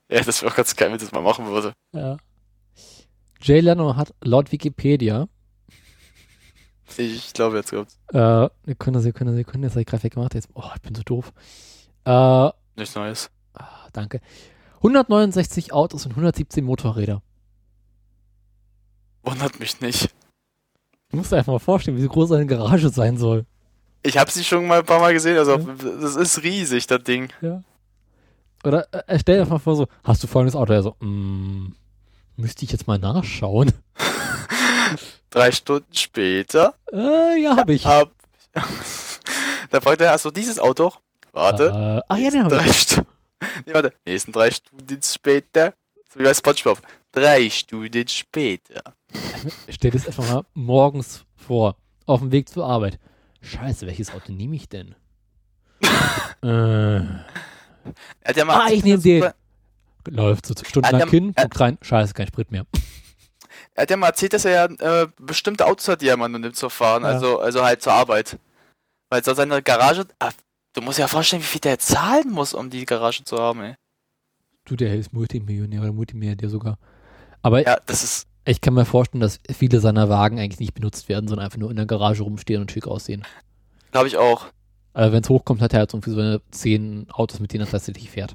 [0.09, 1.73] Ja, das wäre auch ganz geil, wenn das mal machen würde.
[1.93, 2.17] Ja.
[3.41, 5.27] Jay Leno hat laut Wikipedia,
[6.99, 7.99] Ich glaube, jetzt kommt's.
[8.13, 10.35] äh, Sekunde, Sekunde, Sekunde, jetzt habe ich gerade weggemacht.
[10.35, 11.33] Jetzt, oh, ich bin so doof.
[12.05, 13.31] Äh, ah, Nichts Neues.
[13.93, 14.21] danke.
[14.77, 17.23] 169 Autos und 117 Motorräder.
[19.23, 20.11] Wundert mich nicht.
[21.11, 23.47] Du musst dir einfach mal vorstellen, wie groß seine Garage sein soll.
[24.03, 25.75] Ich habe sie schon mal ein paar Mal gesehen, also Ja.
[26.01, 27.33] das ist riesig, das Ding.
[28.63, 30.73] Oder äh, stell dir einfach vor, so, hast du folgendes Auto?
[30.73, 31.75] Er so, mm,
[32.37, 33.73] müsste ich jetzt mal nachschauen.
[35.31, 37.85] Drei Stunden später Äh, ja, hab ich.
[37.85, 38.13] hab.
[39.71, 40.93] da fragt er, hast du dieses Auto?
[41.33, 41.65] Warte.
[41.67, 42.81] Äh, ach ja, den hab Drei ich.
[42.81, 43.11] Stunden.
[43.67, 43.93] Nee, warte.
[44.07, 45.75] Nächsten drei Stunden später.
[46.13, 46.81] So wie bei Spongebob.
[47.13, 48.83] Drei Stunden später.
[49.69, 52.99] Stell dir das einfach mal morgens vor, auf dem Weg zur Arbeit.
[53.43, 54.95] Scheiße, welches Auto nehme ich denn?
[56.43, 57.25] äh, Er
[58.25, 59.25] hat ja mal Ah, ich nehm den.
[60.09, 62.65] läuft so stundenlang Ah, der- hin, guckt rein, scheiße, kein Sprit mehr.
[63.77, 66.29] Er hat ja mal erzählt, dass er ja äh, bestimmte Autos hat, die er immer
[66.29, 67.11] nur nimmt zu fahren, Ja.
[67.11, 68.39] also, also halt zur Arbeit.
[69.11, 70.31] Weil so seine Garage, ah,
[70.73, 73.63] du musst dir ja vorstellen, wie viel der zahlen muss, um die Garage zu haben,
[73.63, 73.75] ey.
[74.65, 76.79] Du, der ist Multimillionär oder Multimilliardär sogar.
[77.43, 81.09] Aber Ja, das ist, ich kann mir vorstellen, dass viele seiner Wagen eigentlich nicht benutzt
[81.09, 83.25] werden, sondern einfach nur in der Garage rumstehen und schick aussehen.
[83.93, 84.47] glaube ich auch.
[84.95, 87.71] Aber wenn es hochkommt, hat er halt irgendwie so eine zehn Autos, mit denen er
[87.71, 88.35] tatsächlich fährt.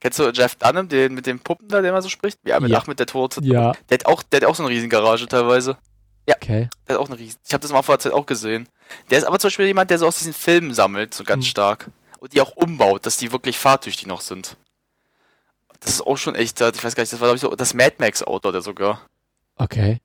[0.00, 2.38] Kennst du Jeff Dunham, den mit den Puppen da, der immer so spricht?
[2.44, 2.78] Ja, mit Ja.
[2.78, 3.36] Achmed der Tod.
[3.42, 3.72] Ja.
[3.88, 5.76] Der hat auch, der hat auch so eine riesen Garage teilweise.
[6.28, 6.68] Okay.
[6.88, 7.38] Der hat auch eine riesen.
[7.46, 8.68] Ich habe das mal vor der Zeit auch gesehen.
[9.10, 11.50] Der ist aber zum Beispiel jemand, der so aus diesen Filmen sammelt, so ganz Hm.
[11.50, 11.90] stark.
[12.20, 14.56] Und die auch umbaut, dass die wirklich fahrtüchtig noch sind.
[15.80, 17.74] Das ist auch schon echt, ich weiß gar nicht, das war glaube ich so das
[17.74, 19.00] Mad Max Auto oder sogar.
[19.56, 20.00] Okay.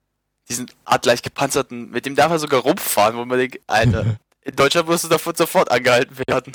[0.49, 4.87] Diesen artgleich gepanzerten, mit dem darf er sogar rumfahren, wo man denkt, Alter, in Deutschland
[4.87, 6.53] wirst du davon sofort angehalten werden.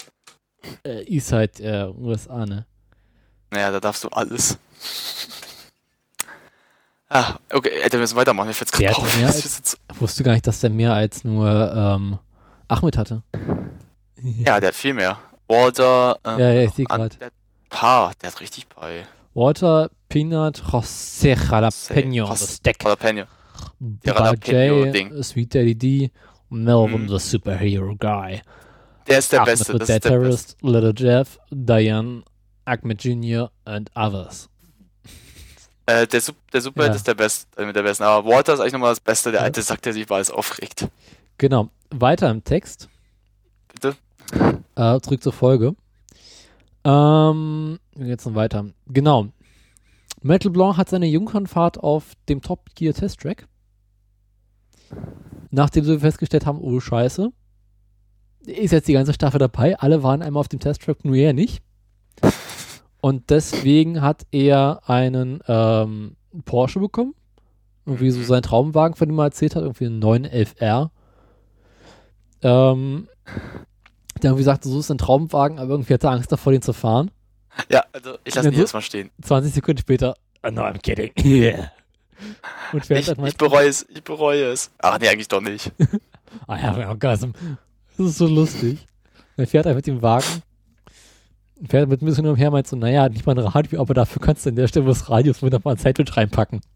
[0.85, 2.67] Äh, ist halt äh, USA, ne?
[3.53, 4.59] Naja, da darfst du alles.
[7.11, 8.53] Ah, okay, Alter, wir müssen weitermachen.
[8.55, 9.21] Fällt's Der gerade auf.
[9.21, 12.19] Das als- jetzt- Ich wusste gar nicht, dass der mehr als nur ähm,
[12.69, 13.23] Ahmed hatte.
[14.23, 15.19] Ja, der hat viel mehr.
[15.49, 17.21] Walter, ähm, Ja, ja, ich sehe grad.
[17.21, 17.31] der
[17.69, 19.07] Paar, der hat richtig bei.
[19.35, 23.25] Walter, Peanut, José Jalapeno, José- the Stack, Jalapeno.
[24.05, 25.23] Jalapeno-Ding.
[25.23, 26.11] Sweet Daddy D,
[26.49, 27.09] Melvin, Mhm.
[27.09, 28.41] the Superhero Guy,
[29.07, 29.73] Der ist der Ahmed Beste.
[29.79, 30.09] Das der Beste.
[30.09, 32.23] Terrorist, Little Jeff, Diane,
[32.64, 33.51] Ahmed Jr.
[33.64, 34.48] and others.
[35.87, 36.92] Äh, der, Sup der Super Ja.
[36.94, 38.05] ist der Beste, äh, mit der Besten.
[38.05, 39.33] Aber Walter ist eigentlich nochmal das Beste.
[39.33, 39.44] Der Ja.
[39.46, 40.88] alte Sack, der sich über alles aufregt.
[41.38, 41.70] Genau.
[41.90, 42.88] Weiter im Text.
[43.72, 43.96] Bitte?
[44.77, 45.75] Äh, zurück zur Folge.
[46.85, 48.66] Ähm, geht's noch weiter?
[48.87, 49.29] Genau.
[50.22, 53.46] Metal Blanc hat seine Jungfernfahrt auf dem Top Gear Test Track.
[55.51, 57.31] Nachdem sie festgestellt haben, oh Scheiße,
[58.46, 59.79] ist jetzt die ganze Staffel dabei.
[59.79, 61.62] Alle waren einmal auf dem Test Track, nur er nicht.
[63.03, 67.15] Und deswegen hat er einen ähm, Porsche bekommen.
[67.85, 70.88] Irgendwie so sein Traumwagen, von dem er erzählt hat, irgendwie einen 911R.
[72.43, 73.09] Ähm,
[74.23, 76.73] der irgendwie sagte, so ist ein Traumwagen, aber irgendwie hat er Angst davor, den zu
[76.73, 77.11] fahren.
[77.71, 79.11] Ja, also ich lasse Ja, ihn so- jetzt mal stehen.
[79.21, 81.11] 20 Sekunden später, oh, no, I'm kidding.
[81.25, 81.71] Yeah.
[82.73, 83.85] Und Ich, halt ich bereue es.
[83.88, 84.71] Ich bereue es.
[84.79, 85.73] Ach nee, eigentlich doch nicht.
[86.49, 87.33] I have an orgasm.
[87.99, 88.87] Das ist so lustig.
[89.37, 90.43] Er fährt einfach mit dem Wagen,
[91.68, 94.44] fährt mit ein bisschen umher, meint so, naja, nicht mal ein Radio, aber dafür kannst
[94.44, 96.61] du in der Stelle, wo das Radio ist, wunderbar ein Sandwich reinpacken.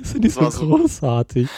[0.00, 0.66] Das finde ich so so.
[0.66, 1.48] großartig.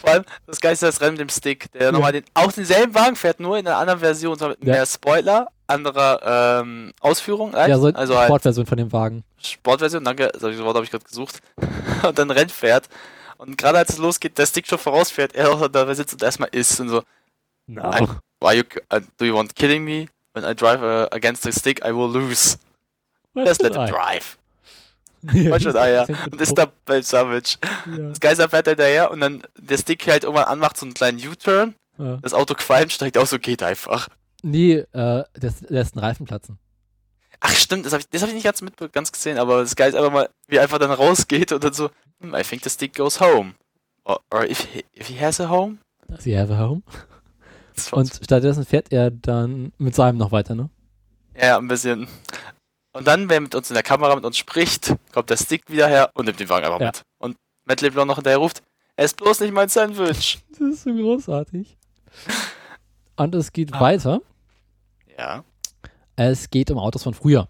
[0.00, 2.94] Vor allem, das Geilste ist das Rennen mit dem Stick, der nochmal den, auch denselben
[2.94, 4.74] Wagen fährt, nur in einer anderen Version, zwar mit Ja.
[4.74, 7.54] mehr Spoiler, anderer ähm, Ausführung.
[7.54, 7.68] Halt.
[7.70, 9.24] Ja, so also halt Sportversion von dem Wagen.
[9.38, 11.40] Sportversion, danke, das Wort habe ich gerade gesucht.
[12.06, 12.88] und dann Rennen fährt.
[13.38, 16.48] Und gerade als es losgeht, der Stick schon vorausfährt, er auch da sitzt und erstmal
[16.52, 17.02] isst und so.
[17.66, 17.90] No.
[18.40, 18.62] Why you,
[18.92, 20.06] uh, do you want killing me?
[20.36, 22.58] When I drive uh, against the stick, I will lose.
[23.34, 24.36] Just let him drive.
[25.22, 26.06] Manchmal da, ja.
[26.30, 27.56] Und ist da bei Savage.
[27.86, 28.08] Ja.
[28.10, 31.74] Das Geister fährt hinterher und dann der Stick halt irgendwann anmacht, so einen kleinen U-Turn.
[31.96, 32.18] Ja.
[32.18, 34.08] Das Auto qualmt, steigt aus, so geht einfach.
[34.42, 36.58] Nee, äh, das lässt einen Reifen platzen.
[37.40, 39.74] Ach stimmt, das habe ich, das hab ich nicht ganz mit ganz gesehen, aber das
[39.74, 41.88] Geil ist einfach mal, wie er einfach dann rausgeht und dann so,
[42.20, 43.54] hm, I think the stick goes home.
[44.04, 45.78] Or, or if, he, if he has a home.
[46.18, 46.82] Sie have a home.
[47.92, 50.70] Und stattdessen fährt er dann mit seinem noch weiter, ne?
[51.40, 52.08] Ja, ein bisschen.
[52.92, 55.86] Und dann, wer mit uns in der Kamera mit uns spricht, kommt der Stick wieder
[55.86, 56.86] her und nimmt den Wagen einfach Ja.
[56.86, 57.02] mit.
[57.18, 58.62] Und Matt LeBlanc noch hinterher ruft,
[58.96, 60.38] er ist bloß nicht mein Sandwich.
[60.58, 61.76] Das ist so großartig.
[63.16, 63.80] Und es geht Ah.
[63.80, 64.20] weiter.
[65.18, 65.44] Ja.
[66.16, 67.48] Es geht um Autos von früher.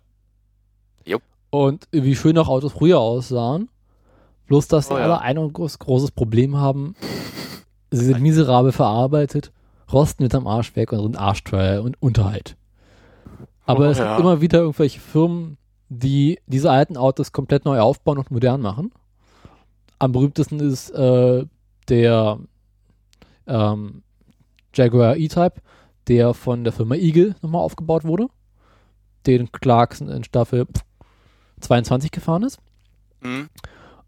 [1.05, 1.23] Jupp.
[1.51, 3.69] Und wie schön auch Autos früher aussahen.
[4.49, 5.05] Bloß, dass sie Oh ja.
[5.05, 6.97] alle ein groß, großes Problem haben.
[7.93, 9.53] Sie sind miserabel verarbeitet,
[9.93, 12.57] rosten mit am Arsch weg und sind arschteuer und Unterhalt.
[13.65, 14.09] Aber Oh es ja.
[14.09, 18.93] gibt immer wieder irgendwelche Firmen, die diese alten Autos komplett neu aufbauen und modern machen.
[19.99, 21.45] Am berühmtesten ist äh,
[21.89, 22.39] der
[23.47, 24.03] ähm,
[24.75, 25.61] Jaguar E-Type,
[26.09, 28.29] der von der Firma Eagle nochmal aufgebaut wurde,
[29.27, 30.67] den Clarkson in Staffel
[31.61, 32.59] 22 gefahren ist.
[33.23, 33.49] Hm.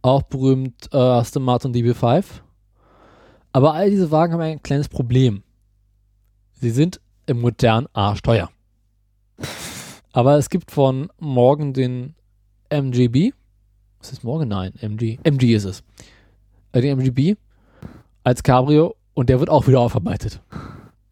[0.03, 2.25] Auch berühmt äh, Aston Martin DB5.
[3.53, 5.43] Aber all diese Wagen haben ein kleines Problem.
[6.61, 8.51] Sie sind im modernen arschteuer.
[10.13, 12.17] Aber es gibt von morgen den
[12.69, 13.33] MGB.
[14.01, 14.49] Ist morgen?
[14.49, 15.19] Nein, MG.
[15.23, 15.85] MG ist es.
[16.73, 17.37] Äh, den MGB
[18.25, 20.41] als Cabrio und der wird auch wieder aufarbeitet.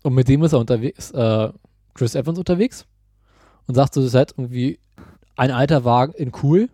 [0.02, 1.52] Und mit dem ist er unterwegs, äh,
[1.94, 2.86] Chris Evans unterwegs
[3.66, 4.80] und sagt so, das ist halt irgendwie
[5.36, 6.68] ein alter Wagen in cool.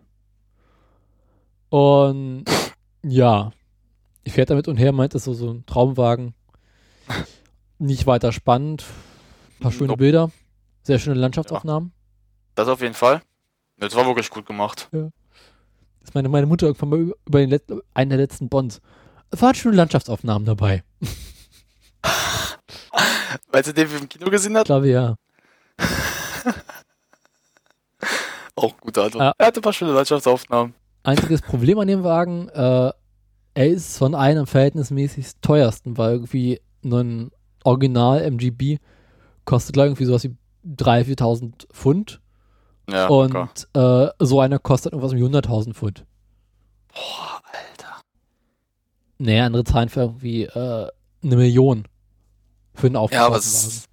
[1.69, 2.45] Und
[3.03, 3.51] ja,
[4.23, 6.33] ich fährt damit und her, meint, das ist so, so ein Traumwagen.
[7.83, 8.85] Nicht weiter spannend.
[9.59, 9.97] Ein paar schöne Nope.
[9.97, 10.31] Bilder.
[10.83, 11.91] Sehr schöne Landschaftsaufnahmen.
[12.55, 13.21] Das auf jeden Fall.
[13.77, 14.89] Das war wirklich gut gemacht.
[16.01, 18.79] ist meine, meine Mutter irgendwann mal über, über den Let einen der letzten Bonds.
[19.31, 20.83] Es waren schöne Landschaftsaufnahmen dabei.
[23.51, 24.65] Weil sie den im Kino gesehen Ich hat?
[24.67, 25.15] glaube ja.
[28.55, 29.21] Auch gute Antwort.
[29.23, 29.33] Ja.
[29.37, 30.73] Er hatte ein paar schöne Landschaftsaufnahmen.
[31.03, 32.91] Einziges Problem an dem Wagen, äh,
[33.55, 37.31] er ist von einem verhältnismäßig teuersten, weil irgendwie ein
[37.63, 38.79] Original MGB
[39.45, 42.21] kostet glaub ich, irgendwie sowas wie 3.000, 4.000 Pfund.
[42.89, 46.05] Ja, und äh, so einer kostet irgendwas um 100.000 Pfund.
[46.93, 48.01] Boah, Alter.
[49.17, 50.89] Naja, andere zahlen für irgendwie äh,
[51.23, 51.87] eine Million
[52.73, 53.89] für einen Ja, aber es ist,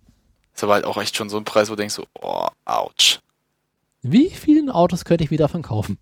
[0.54, 3.20] ist aber halt auch echt schon so ein Preis, wo du denkst so, oh, ouch.
[4.02, 5.98] Wie viele Autos könnte ich mir davon kaufen?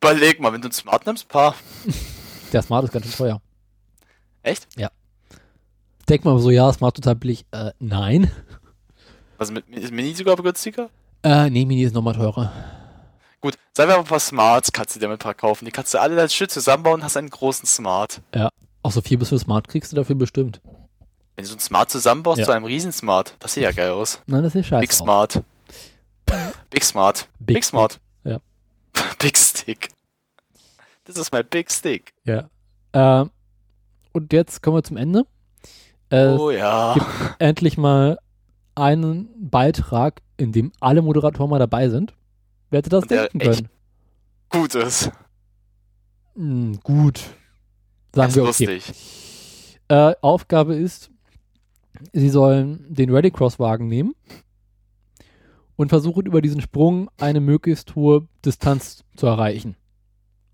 [0.00, 1.54] Überleg mal, wenn du einen Smart nimmst, paar.
[2.52, 3.42] Der Smart ist ganz schön teuer.
[4.42, 4.66] Echt?
[6.10, 7.46] Denk mal so, ja, Smart total billig.
[7.52, 8.28] Äh, nein.
[9.38, 10.90] Was mit ist Mini sogar günstiger?
[11.22, 12.52] Äh, nee, Mini ist nochmal teurer.
[13.40, 15.66] Gut, sagen wir mal ein paar Smarts kannst du dir mit ein paar kaufen.
[15.66, 18.20] Die kannst du alle als Schütz zusammenbauen und hast einen großen Smart.
[18.82, 20.60] Auch so vier bis fünf Smart kriegst du dafür bestimmt.
[21.36, 22.46] Wenn du so einen Smart zusammenbaust Ja.
[22.46, 24.20] zu einem riesen Smart, das sieht ja geil aus.
[24.26, 24.80] Nein, das ist scheiße.
[24.80, 24.98] Big aus.
[24.98, 25.42] Smart.
[26.70, 27.28] Big Smart.
[27.38, 28.00] Big Big, Smart.
[28.24, 28.40] Ja.
[29.20, 29.90] Big Stick.
[31.04, 32.12] Das ist mein Big Stick.
[32.24, 32.50] Ja.
[32.92, 33.30] Ähm,
[34.12, 35.24] und jetzt kommen wir zum Ende.
[36.10, 36.94] Äh, oh ja.
[36.94, 37.06] gibt-
[37.38, 38.18] Endlich mal
[38.74, 42.14] einen Beitrag, in dem alle Moderatoren mal dabei sind.
[42.70, 43.68] Wer hätte das denken können?
[44.48, 45.10] Gutes.
[46.34, 47.18] Hm, gut.
[48.14, 48.74] Sagen Das wir ist okay.
[48.74, 49.80] lustig.
[49.88, 51.10] Äh, Aufgabe ist,
[52.12, 54.14] sie sollen den Rallycross-Wagen nehmen
[55.76, 59.76] und versuchen über diesen Sprung eine möglichst hohe Distanz zu erreichen.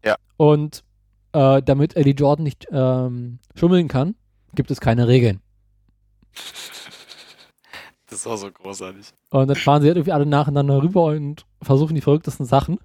[0.05, 0.17] Ja.
[0.37, 0.85] Und
[1.33, 4.15] äh, damit Eddie Jordan nicht ähm, schummeln kann,
[4.55, 5.41] gibt es keine Regeln.
[8.09, 9.07] Das ist auch so großartig.
[9.31, 12.79] Und dann fahren sie halt irgendwie alle nacheinander rüber und versuchen die verrücktesten Sachen.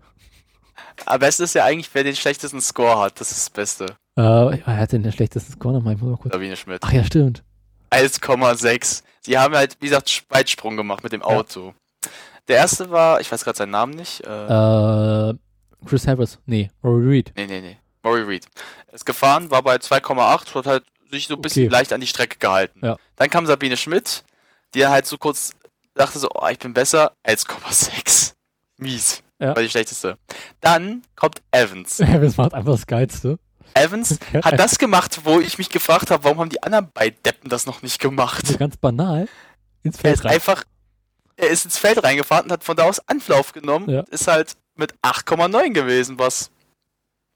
[1.05, 3.19] Am besten ist ja eigentlich, wer den schlechtesten Score hat.
[3.21, 3.85] Das ist das Beste.
[4.15, 4.21] Äh,
[4.65, 5.93] wer hat denn den schlechtesten Score nochmal?
[5.95, 6.33] Ich muss mal kurz.
[6.33, 6.79] Sabine Schmidt.
[6.83, 7.43] Ach ja, stimmt.
[7.91, 9.03] 1,6.
[9.21, 11.73] Sie haben halt, wie gesagt, Weitsprung gemacht mit dem Auto.
[12.47, 14.21] Der erste war, ich weiß gerade seinen Namen nicht.
[14.25, 15.33] Äh, Äh,
[15.85, 16.39] Chris Harris.
[16.45, 17.33] Nee, Rory Reed.
[17.35, 17.77] Nee, nee, nee.
[18.03, 18.47] Maury Reed.
[18.91, 21.73] Ist gefahren, war bei 2,8, hat halt sich so ein bisschen Okay.
[21.73, 22.79] leicht an die Strecke gehalten.
[22.85, 22.97] Ja.
[23.15, 24.23] Dann kam Sabine Schmidt,
[24.73, 25.51] die halt so kurz
[25.93, 28.33] dachte so, oh, ich bin besser, 1,6.
[28.77, 29.21] Mies.
[29.39, 29.55] Ja.
[29.55, 30.17] War die schlechteste.
[30.61, 31.99] Dann kommt Evans.
[32.05, 33.39] Harris macht einfach das Geilste.
[33.73, 37.49] Evans hat das gemacht, wo ich mich gefragt habe, warum haben die anderen beiden Deppen
[37.49, 38.57] das noch nicht gemacht?
[38.59, 39.27] ganz banal.
[39.83, 40.31] Ins Er Feld ist rein.
[40.33, 40.63] einfach,
[41.37, 43.89] er ist ins Feld reingefahren und hat von da aus Anlauf genommen.
[43.89, 44.01] Ja.
[44.11, 46.51] Ist halt mit 8,9 gewesen, was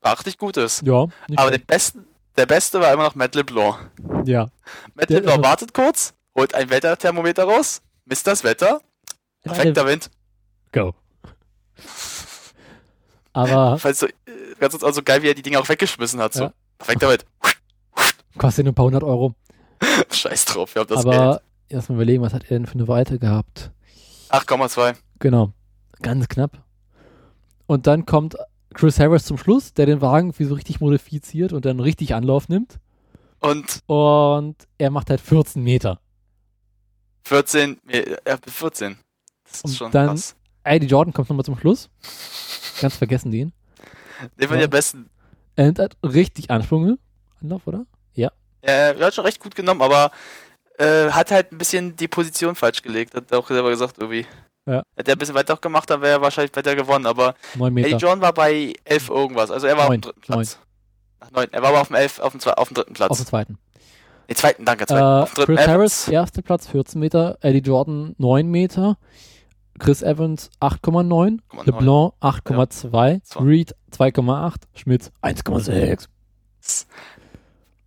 [0.01, 0.83] beachtlich gut ist.
[0.83, 2.05] Ja, Aber den besten,
[2.37, 3.91] der beste war immer noch Matt LeBlanc.
[4.25, 4.49] ja.
[4.93, 8.81] Matt Der- LeBlanc wartet kurz, holt ein Wetterthermometer raus, misst das Wetter,
[9.43, 10.09] perfekter Wind.
[10.71, 10.93] Go.
[13.33, 14.11] Aber Falls so, äh,
[14.59, 16.33] ganz also geil, wie er die Dinger auch weggeschmissen hat.
[16.33, 16.43] So.
[16.45, 16.53] Ja.
[16.77, 17.25] Perfekter Wind.
[18.37, 19.35] kostet nur ein paar hundert Euro.
[20.11, 23.19] Scheiß drauf, wir haben das Aber erstmal überlegen, was hat er denn für eine Weite
[23.19, 23.71] gehabt?
[24.31, 24.43] Geld.
[24.49, 24.95] 8,2.
[25.19, 25.53] Genau.
[26.01, 26.63] Ganz knapp.
[27.67, 28.35] Und dann kommt
[28.75, 32.49] Chris Harris zum Schluss, der den Wagen wie so richtig modifiziert und dann richtig Anlauf
[32.49, 32.77] nimmt.
[33.39, 35.99] Und Und er macht halt 14 Meter.
[37.23, 38.97] 14, äh, ja, 14.
[39.45, 40.35] Das ist Und schon dann- krass.
[40.63, 41.89] Eddie Jordan kommt nochmal zum Schluss.
[42.81, 43.53] Ganz vergessen den.
[44.39, 44.57] Den fand Ja.
[44.57, 45.09] ich am besten.
[45.55, 46.97] Er hat richtig Ansprünge.
[47.41, 47.85] Anlauf, oder?
[48.67, 50.09] Er hat schon recht gut genommen, aber
[50.79, 53.13] äh, hat halt ein bisschen die Position falsch gelegt.
[53.13, 54.25] Hat auch selber gesagt, irgendwie.
[54.67, 54.83] Ja.
[54.95, 57.05] Hätte er ein bisschen weiter gemacht, dann wäre er wahrscheinlich weiter gewonnen.
[57.05, 57.95] Aber 9 Eddie.
[57.95, 59.51] John war bei 11 irgendwas.
[59.51, 60.59] Also er war Neun, auf dem dritten Platz.
[61.19, 61.47] Ach, neun.
[61.51, 63.11] Er war aber auf dem, 11, auf dem, zwei- auf dem dritten Platz.
[63.11, 63.57] Auf dem zweiten.
[64.27, 65.25] Nee, zweiten, danke, Äh, zweiten.
[65.25, 65.67] dem dritten Chris Evans.
[65.67, 67.37] Harris, erster Platz, 14 Meter.
[67.41, 68.97] Eddie Jordan, 9 Meter.
[69.77, 71.41] Chris Evans, 8,9.
[71.51, 71.65] 8,9.
[71.65, 73.21] LeBlanc, 8,2.
[73.23, 73.39] So.
[73.41, 74.61] Reed, 2,8.
[74.73, 76.07] Schmidt, 1,6.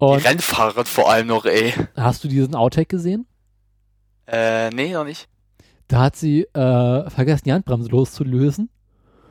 [0.01, 1.73] Die Und Rennfahrer vor allem noch, ey.
[1.97, 3.27] hast du diesen Outtake gesehen?
[4.27, 5.29] Äh, nee, noch nicht.
[5.89, 8.69] Da hat sie äh, vergessen, die Handbremse loszulösen,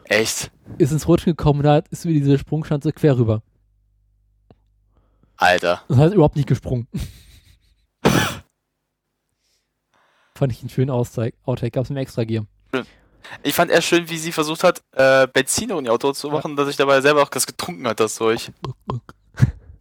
[0.06, 0.52] Echt?
[0.78, 3.41] ist ins Rutschen gekommen und hat, ist über diese Sprungschanze quer rüber.
[5.38, 5.84] Alter.
[5.88, 6.88] Das heißt überhaupt nicht gesprungen.
[10.36, 11.36] Fand ich einen schönen Auszeig.
[11.46, 12.46] Outtake, gab's im Extra Gear.
[13.43, 16.56] Ich fand eher schön, wie sie versucht hat, äh, Benzin in ihr Auto zu machen,
[16.56, 18.52] dass ich dabei selber auch das getrunken hat, das Zeug.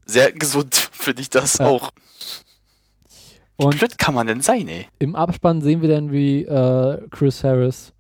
[0.04, 1.66] Sehr gesund finde ich das Ja.
[1.66, 1.90] auch.
[3.58, 4.86] Wie Und blöd kann man denn sein, ey?
[4.98, 7.92] im Abspann sehen wir dann, wie äh, Chris Harris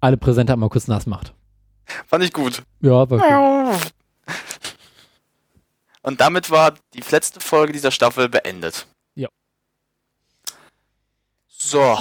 [0.00, 1.34] alle Präsente einmal kurz nass macht.
[2.06, 2.62] Fand ich gut.
[2.80, 3.92] Ja, war gut.
[6.02, 8.86] Und damit war die letzte Folge dieser Staffel beendet.
[9.14, 9.28] Ja.
[11.48, 11.98] So,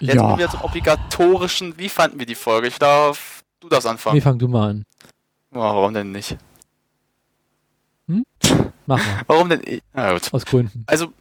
[0.00, 0.22] jetzt Ja.
[0.22, 1.76] kommen wir zum obligatorischen.
[1.78, 2.68] Wie fanden wir die Folge?
[2.68, 4.22] Ich darf Du darfst Nee, anfangen.
[4.22, 4.84] fang du mal an.
[5.52, 6.36] Oh, warum denn nicht?
[8.86, 9.00] Mach mal.
[9.26, 9.80] Warum denn?
[9.92, 10.32] Na gut.
[10.32, 10.84] Aus Gründen.
[10.86, 11.12] Also,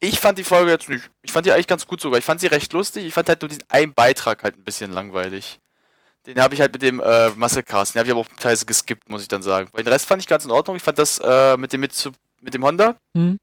[0.00, 1.10] ich fand die Folge jetzt nicht.
[1.22, 2.18] Ich fand die eigentlich ganz gut sogar.
[2.18, 3.04] Ich fand sie recht lustig.
[3.04, 5.60] Ich fand halt nur diesen einen Beitrag halt ein bisschen langweilig.
[6.26, 9.08] Den habe ich halt mit dem äh, Musclecast, den habe ich aber auch teilweise geskippt,
[9.08, 9.70] muss ich dann sagen.
[9.72, 10.76] Weil den Rest fand ich ganz in Ordnung.
[10.76, 12.10] Ich fand das äh, mit dem mit,
[12.40, 13.38] mit dem Honda Hm?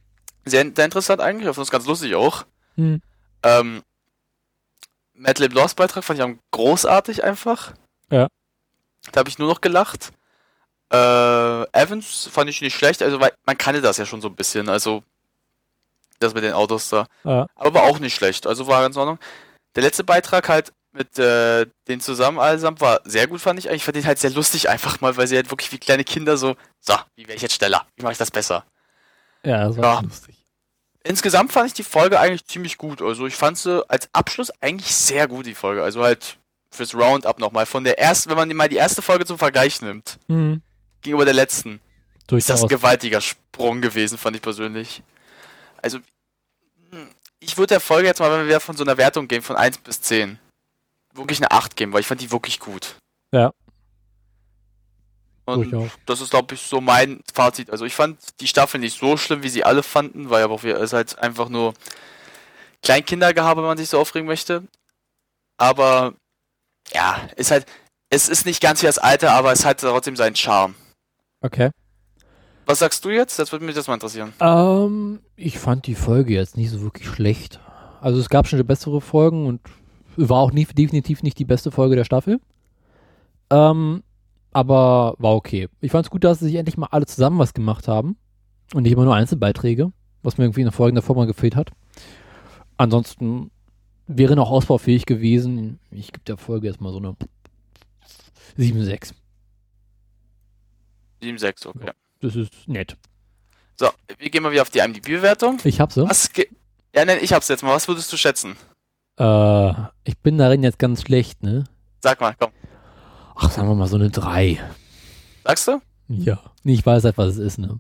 [0.46, 1.48] sehr, sehr interessant eigentlich.
[1.48, 2.46] Ich fand das ganz lustig auch.
[2.76, 3.02] Hm.
[3.44, 3.84] Ähm,
[5.16, 7.74] Lib Lost Beitrag fand ich auch großartig einfach.
[8.12, 8.28] Ja.
[9.12, 10.12] Da habe ich nur noch gelacht.
[10.92, 14.36] Äh, Evans fand ich nicht schlecht, also weil man kannte das ja schon so ein
[14.36, 15.04] bisschen, also
[16.20, 17.08] das mit den Autos da.
[17.24, 17.48] Ja.
[17.56, 19.20] Aber war auch nicht schlecht, also war ganz in Ordnung.
[19.76, 23.82] Der letzte Beitrag halt mit äh, den zusammen allesamt war sehr gut, fand ich eigentlich.
[23.82, 26.38] Ich fand den halt sehr lustig einfach mal, weil sie halt wirklich wie kleine Kinder
[26.38, 27.86] so, so, wie wäre ich jetzt schneller?
[27.96, 28.66] Wie mache ich das besser?
[29.44, 30.00] Ja, das war Ja.
[30.02, 30.36] lustig.
[31.04, 33.02] Insgesamt fand ich die Folge eigentlich ziemlich gut.
[33.02, 35.84] Also ich fand sie als Abschluss eigentlich sehr gut, die Folge.
[35.84, 36.38] Also halt
[36.72, 37.66] fürs Roundup nochmal.
[37.66, 40.62] Von der ersten, wenn man mal die erste Folge zum Vergleich nimmt, Hm.
[41.02, 41.82] gegenüber der letzten, ist
[42.50, 42.64] das Durchaus.
[42.64, 45.02] ein gewaltiger Sprung gewesen, fand ich persönlich.
[45.82, 46.00] Also,
[47.40, 49.56] ich würde der Folge jetzt mal, wenn wir wieder von so einer Wertung gehen, von
[49.56, 50.40] 1 bis 10,
[51.14, 52.96] wirklich eine 8 geben, weil ich fand die wirklich gut.
[53.32, 53.52] Ja.
[55.46, 55.92] Und Durchaus.
[56.06, 57.70] das ist, glaube ich, so mein Fazit.
[57.70, 60.64] Also ich fand die Staffel nicht so schlimm, wie sie alle fanden, weil aber auch
[60.64, 61.74] ist halt einfach nur
[62.84, 64.68] Kleinkindergehabe, wenn man sich so aufregen möchte.
[65.58, 66.14] Aber
[66.94, 67.66] ja, ist halt,
[68.10, 70.76] es ist nicht ganz wie das alte, aber es hat trotzdem seinen Charme.
[71.42, 71.72] Okay.
[72.68, 73.40] Was sagst du jetzt?
[73.40, 74.34] Das würde mich das mal interessieren.
[74.42, 77.62] Ähm, ich fand die Folge jetzt nicht so wirklich schlecht.
[78.02, 79.62] Also es gab schon bessere Folgen und
[80.18, 82.42] war auch nie, definitiv nicht die beste Folge der Staffel.
[83.50, 84.04] Ähm,
[84.52, 85.70] aber war okay.
[85.80, 88.18] Ich fand es gut, dass sie sich endlich mal alle zusammen was gemacht haben
[88.74, 91.72] und nicht immer nur Einzelbeiträge, was mir irgendwie in der Folge davor mal gefehlt hat.
[92.76, 93.50] Ansonsten
[94.08, 95.80] wäre noch ausbaufähig gewesen.
[95.90, 97.16] Ich gebe der Folge jetzt mal so eine
[98.58, 99.14] 7,6.
[101.22, 101.92] 7,6, okay.
[102.22, 102.98] Das ist nett.
[103.80, 105.60] So, wir gehen mal wieder auf die IMDb-Bewertung.
[105.64, 106.08] Ich hab sie.
[106.08, 106.30] Was
[106.96, 107.76] ja, nein, ich hab's jetzt mal.
[107.76, 108.56] Was würdest du schätzen?
[109.20, 109.72] Äh,
[110.04, 111.66] ich bin darin jetzt ganz schlecht, ne?
[112.02, 112.52] Sag mal, komm.
[113.36, 114.60] Ach, sagen wir mal so eine 3.
[115.44, 115.82] Sagst du?
[116.08, 116.40] Ja.
[116.64, 117.80] Nee, ich weiß halt, was es ist, ne?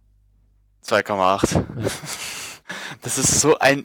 [0.85, 1.63] 2,8.
[3.01, 3.83] Das ist so ein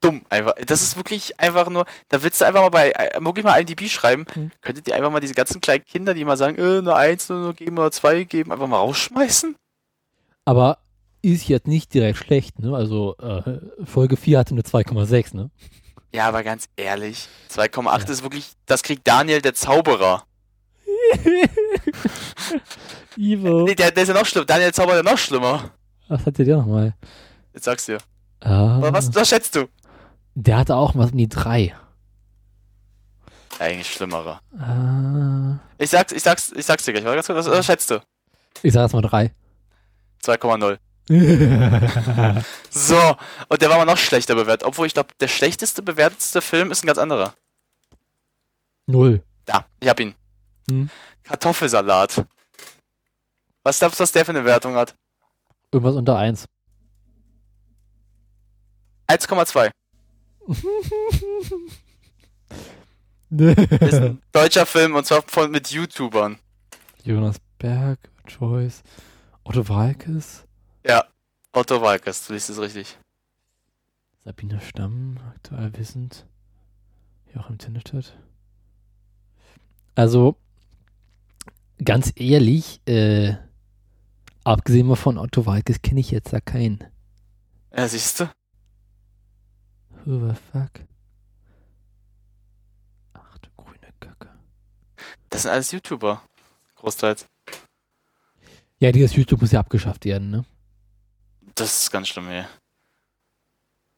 [0.00, 0.54] dumm einfach.
[0.66, 3.88] Das ist wirklich einfach nur, da willst du einfach mal bei, äh, wirklich mal IMDb
[3.88, 4.50] schreiben, Mhm.
[4.62, 7.38] könntet ihr einfach mal diese ganzen kleinen Kinder, die immer sagen, äh, nur eins, nur,
[7.38, 9.56] nur geben oder zwei geben, einfach mal rausschmeißen?
[10.44, 10.78] Aber
[11.22, 12.74] ist jetzt nicht direkt schlecht, ne?
[12.74, 15.50] Also, äh, Folge 4 hatte eine 2,6, ne?
[16.12, 18.12] Ja, aber ganz ehrlich, 2,8 Ja.
[18.14, 20.24] ist wirklich, das kriegt Daniel der Zauberer.
[23.16, 23.62] Ivo.
[23.64, 24.46] Nee, der, der ist ja noch schlimmer.
[24.46, 25.70] Daniel der Zauberer ist ja noch schlimmer.
[26.08, 26.94] Was hat der dir nochmal?
[27.52, 27.98] Jetzt sagst du dir.
[28.40, 29.68] Ah, was, was schätzt du?
[30.34, 31.74] Der hatte auch was um die 3.
[33.58, 34.40] Eigentlich schlimmerer.
[34.58, 37.04] Ah, Ich sag's, ich sag's, ich sag's dir gleich.
[37.04, 38.00] Ganz kurz, Was, schätzt du?
[38.62, 39.32] ich sag jetzt mal 3.
[40.24, 40.78] 2,0.
[42.70, 43.16] So,
[43.48, 44.64] und der war mal noch schlechter bewertet.
[44.66, 47.34] Obwohl ich glaube, der schlechteste bewertetste Film ist ein ganz anderer.
[48.86, 49.22] Null.
[49.44, 50.14] Da, ich hab ihn.
[50.70, 50.88] Hm.
[51.24, 52.24] Kartoffelsalat.
[53.64, 54.94] Was glaubst du, was der für eine Wertung hat?
[55.72, 56.46] Irgendwas unter 1.
[59.08, 59.70] 1,2.
[60.48, 60.64] Ist
[63.94, 66.38] ein deutscher Film und zwar von, mit YouTubern.
[67.04, 68.82] Jonas Berg, Joyce,
[69.44, 70.44] Otto Walkes,
[70.84, 71.04] Ja,
[71.52, 72.98] Otto Walkes, du liest es richtig.
[74.24, 76.26] Sabine Stamm, aktuell wissend,
[77.34, 78.16] Joachim Tinnetet.
[79.94, 80.36] Also,
[81.82, 83.34] ganz ehrlich, äh,
[84.44, 86.84] abgesehen mal von Otto Walkes kenne ich jetzt da keinen.
[87.74, 88.30] Ja, siehst du?
[90.04, 90.70] Who the fuck?
[93.14, 94.28] Ach du grüne Kacke.
[95.28, 96.22] Das sind alles YouTuber.
[96.76, 97.26] Großteils.
[98.78, 100.44] Ja, dieses YouTube muss ja abgeschafft werden, ne?
[101.54, 102.48] Das ist ganz schlimm hier.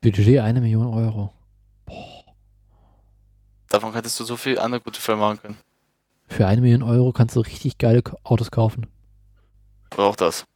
[0.00, 1.32] Budget eine Million Euro.
[3.68, 5.56] Davon könntest du so viel andere gute Filme machen können.
[6.28, 8.88] Für eine Million Euro kannst du richtig geile Autos kaufen.
[9.90, 10.46] Braucht das.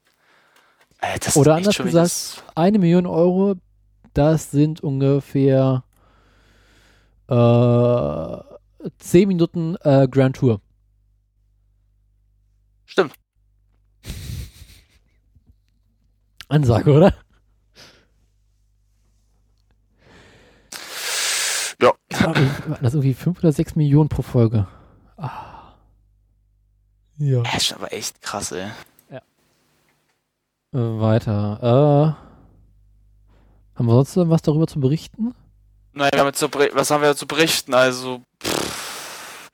[1.00, 3.54] Ey, das Oder anders gesagt, Eine Million Euro,
[4.16, 5.84] das sind ungefähr
[7.28, 8.36] äh,
[8.98, 10.60] 10 Minuten äh, Grand Tour.
[12.84, 13.14] Stimmt.
[16.48, 17.14] Ansage, oder?
[21.82, 21.92] Ja.
[22.08, 24.66] Das ist irgendwie 5 oder 6 Millionen pro Folge.
[25.16, 25.74] Ah.
[27.18, 27.42] Ja.
[27.42, 28.70] Das ist aber echt krass, ey.
[29.10, 29.20] Äh,
[30.78, 32.16] weiter.
[32.20, 32.25] Äh,
[33.76, 35.34] haben wir sonst was darüber zu berichten?
[35.92, 37.72] Naja, zu was haben wir zu berichten?
[37.74, 39.50] Also, pff,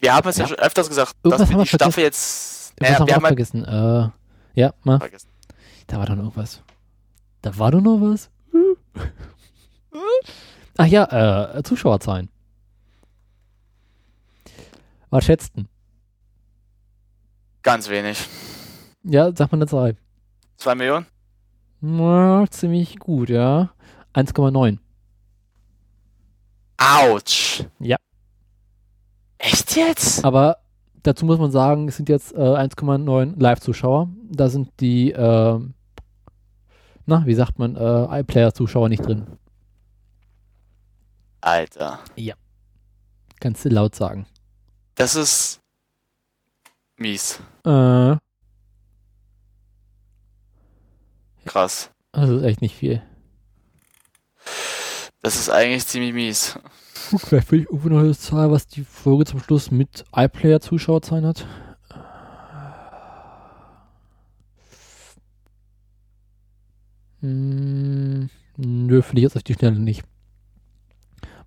[0.00, 0.48] Wir haben es ja, Ja.
[0.48, 2.72] schon öfters gesagt, Irgendwas dass wir haben wir die Staffel jetzt.
[2.80, 3.64] Irgendwas Naja, haben wir haben halt vergessen.
[3.64, 4.98] Äh, ja, mal.
[4.98, 5.28] vergessen.
[5.86, 6.62] Da war doch noch irgendwas.
[7.42, 8.30] Da war doch noch was.
[10.78, 12.28] Ach ja, äh, Zuschauerzahlen.
[15.10, 15.68] Was schätzten?
[17.62, 18.18] Ganz wenig.
[19.02, 19.96] Ja, sag mal eine Zahl.
[20.58, 21.06] Zwei Millionen?
[21.80, 23.70] Na, ziemlich gut, ja.
[24.14, 24.78] 1,9.
[26.78, 27.64] Autsch.
[27.78, 27.96] Ja.
[29.38, 30.24] Echt jetzt?
[30.24, 30.58] Aber
[31.02, 34.08] dazu muss man sagen, es sind jetzt äh, 1,9 Live-Zuschauer.
[34.30, 35.60] Da sind die, äh,
[37.06, 39.26] na, wie sagt man, äh, iPlayer-Zuschauer nicht drin.
[41.40, 42.00] Alter.
[43.38, 44.26] Kannst du laut sagen.
[44.94, 45.60] Das ist
[46.96, 47.38] mies.
[47.64, 48.16] Äh,
[51.46, 51.90] Krass.
[52.12, 53.02] also ist echt nicht viel.
[55.22, 56.58] Das ist eigentlich ziemlich mies.
[57.18, 61.46] Vielleicht will ich irgendwo noch eine Zahl, was die Folge zum Schluss mit iPlayer-Zuschauerzahlen hat.
[67.20, 70.04] Hm, nö, finde ich jetzt auf die Schnelle nicht.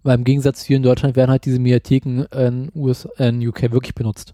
[0.03, 3.95] Weil im Gegensatz hier in Deutschland werden halt diese Mediatheken in, US, in UK wirklich
[3.95, 4.33] benutzt.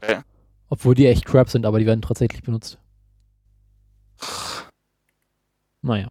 [0.00, 0.20] Okay.
[0.68, 2.78] Obwohl die echt crap sind, aber die werden tatsächlich benutzt.
[5.82, 6.08] Naja.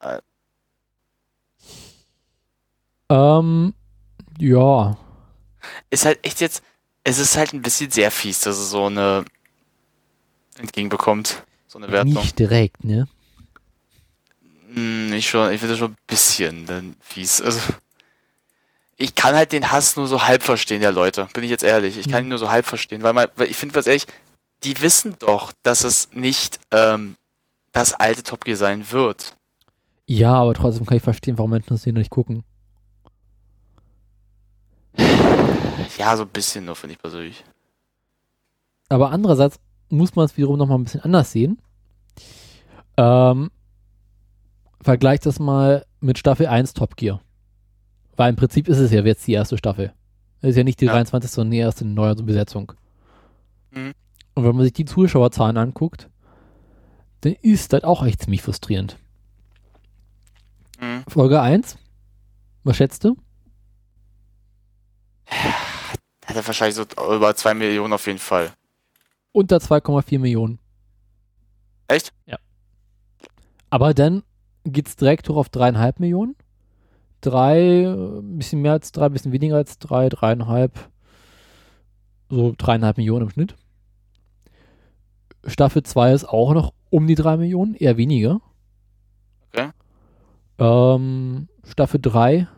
[0.00, 0.20] Äh.
[3.10, 3.74] Ähm,
[4.38, 4.96] ja.
[5.90, 6.62] Ist halt echt jetzt.
[7.04, 9.24] Es ist halt ein bisschen sehr fies, dass es so eine
[10.58, 11.42] entgegenbekommt.
[11.66, 12.14] So eine Wertung.
[12.14, 13.08] Nicht direkt, ne?
[14.72, 17.40] Hm, ich schon, ich finde schon ein bisschen dann fies.
[17.40, 17.60] Also,
[18.96, 21.28] ich kann halt den Hass nur so halb verstehen, der Leute.
[21.32, 21.96] Bin ich jetzt ehrlich.
[21.96, 24.06] Ich kann ihn nur so halb verstehen, weil, man, weil ich finde, was ehrlich,
[24.64, 27.16] die wissen doch, dass es nicht ähm,
[27.78, 29.36] das alte Top Gear sein wird.
[30.06, 32.42] Ja, aber trotzdem kann ich verstehen, warum Menschen das hier nicht gucken.
[35.96, 37.44] Ja, so ein bisschen nur, finde ich persönlich.
[38.88, 39.60] Aber andererseits
[39.90, 41.60] muss man es wiederum nochmal ein bisschen anders sehen.
[42.96, 43.50] Ähm,
[44.80, 47.20] vergleicht das mal mit Staffel 1 Top Gear.
[48.16, 49.92] Weil im Prinzip ist es ja jetzt die erste Staffel.
[50.40, 50.92] Es ist ja nicht die Ja.
[50.92, 51.30] 23.
[51.30, 52.72] sondern die erste neue Besetzung.
[53.70, 53.92] Mhm.
[54.34, 56.08] Und wenn man sich die Zuschauerzahlen anguckt,
[57.20, 58.96] dann ist das auch echt ziemlich frustrierend.
[60.80, 61.04] Mhm.
[61.08, 61.76] Folge 1,
[62.64, 63.16] was schätzt du?
[65.26, 68.52] Hat er wahrscheinlich so über zwei Millionen auf jeden Fall.
[69.32, 70.58] Unter 2,4 Millionen.
[71.88, 72.12] Echt?
[73.70, 74.22] Aber dann
[74.64, 76.36] geht's direkt hoch auf dreieinhalb Millionen.
[77.20, 80.90] Drei, äh, ein bisschen mehr als drei, ein bisschen weniger als drei, dreieinhalb.
[82.30, 83.56] So dreieinhalb Millionen im Schnitt.
[85.46, 88.40] Staffel 2 ist auch noch um die drei Millionen, eher weniger.
[89.52, 89.70] Okay.
[90.58, 92.48] Ähm, Staffel 3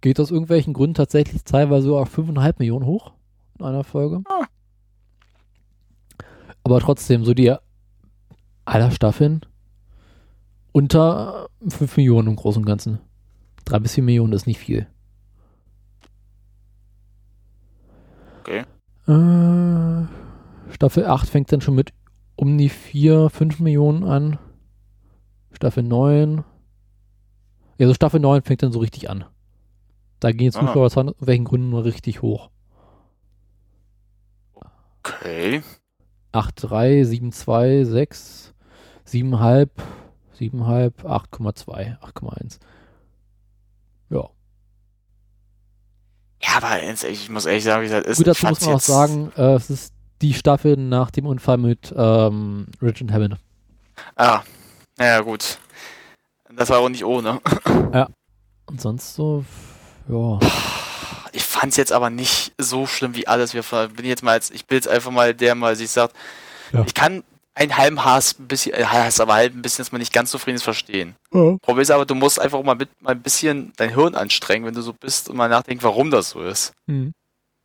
[0.00, 3.12] geht aus irgendwelchen Gründen tatsächlich teilweise auf 5,5 Millionen hoch
[3.58, 4.22] in einer Folge.
[4.28, 4.46] Ah.
[6.62, 7.54] Aber trotzdem, so die
[8.64, 9.44] aller Staffeln
[10.72, 13.00] unter 5 Millionen im Großen und Ganzen.
[13.64, 14.86] 3 bis 4 Millionen ist nicht viel.
[18.40, 18.64] Okay.
[19.06, 20.06] Äh,
[20.72, 21.92] Staffel 8 fängt dann schon mit
[22.40, 24.38] um die 4, 5 Millionen an.
[25.52, 26.42] Staffel 9.
[27.76, 29.26] Ja, so Staffel 9 fängt dann so richtig an.
[30.20, 30.66] Da gehen die Aha.
[30.66, 32.48] Zuschauerzahlen aus welchen Gründen nur richtig hoch.
[35.02, 35.62] Okay.
[36.32, 38.54] 8,3, 7,2, 6,
[39.06, 39.68] 7,5,
[40.38, 42.58] 7,5, 8,2, 8,1.
[44.08, 44.30] Ja.
[46.42, 48.74] Ja, aber jetzt, ich muss ehrlich sagen, wie gesagt, ist Gut, dazu muss man auch
[48.76, 49.92] jetzt- sagen, äh, es ist
[50.22, 53.36] die Staffel nach dem Unfall mit ähm, Richard Hammond.
[54.16, 54.42] Ah,
[54.98, 55.58] naja, gut.
[56.54, 57.40] Das war auch nicht ohne.
[58.66, 59.44] Und sonst so,
[60.08, 60.38] ja.
[61.32, 63.52] Ich fand's jetzt aber nicht so schlimm wie alles.
[63.52, 66.14] Wir bin jetzt mal als, ich bin jetzt einfach mal der mal sich sagt,
[66.72, 66.84] Ja.
[66.86, 69.98] ich kann einen halben Hass ein bisschen, äh, Hass aber halt ein bisschen, dass man
[70.00, 71.16] nicht ganz zufrieden ist, verstehen.
[71.30, 74.74] Problem ist aber, du musst einfach mal, mit, mal ein bisschen dein Hirn anstrengen, wenn
[74.74, 76.72] du so bist und mal nachdenken, warum das so ist.
[76.86, 77.12] Hm.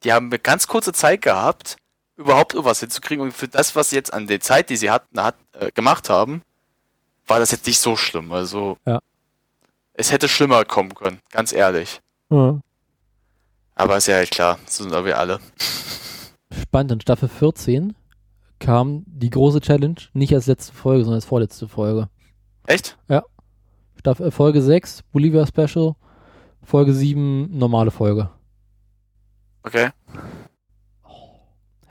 [0.03, 1.77] Die haben eine ganz kurze Zeit gehabt,
[2.17, 5.21] überhaupt irgendwas hinzukriegen und für das, was sie jetzt an der Zeit, die sie hatten,
[5.21, 6.41] hat, äh, gemacht haben,
[7.27, 8.31] war das jetzt nicht so schlimm.
[8.31, 8.99] Also, Ja.
[9.93, 12.01] es hätte schlimmer kommen können, ganz ehrlich.
[12.29, 12.59] Ja.
[13.75, 15.39] Aber ist ja halt klar, so sind wir alle.
[16.61, 17.95] Spannend, in Staffel 14
[18.59, 22.07] kam die große Challenge nicht als letzte Folge, sondern als vorletzte Folge.
[22.67, 22.97] Echt?
[23.99, 25.95] Staffel, äh, Folge 6, Bolivia Special,
[26.63, 28.29] Folge 7, normale Folge.
[29.63, 29.89] Okay.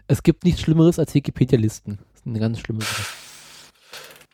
[0.07, 1.99] Es gibt nichts Schlimmeres als Wikipedia-Listen.
[2.13, 3.05] Das ist eine ganz schlimme Sache.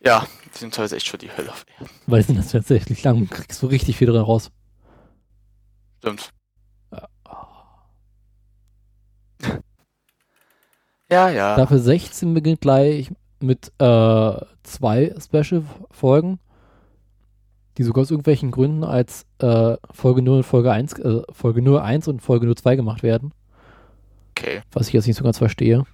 [0.04, 1.90] Ja, die sind teilweise echt schon die Hölle auf Erden.
[2.06, 4.50] Weil sind das tatsächlich lang, kriegst so richtig viel drin raus.
[5.98, 6.30] Stimmt.
[6.90, 7.08] Ja,
[11.10, 11.54] ja, ja.
[11.54, 13.10] Staffel 16 beginnt gleich
[13.40, 16.38] mit äh, zwei Special-Folgen,
[17.76, 21.80] die sogar aus irgendwelchen Gründen als äh, Folge 0 und Folge 1, äh, Folge 0
[22.06, 23.32] und Folge 0 gemacht werden.
[24.40, 24.62] Okay.
[24.72, 25.84] was ich jetzt nicht so ganz verstehe.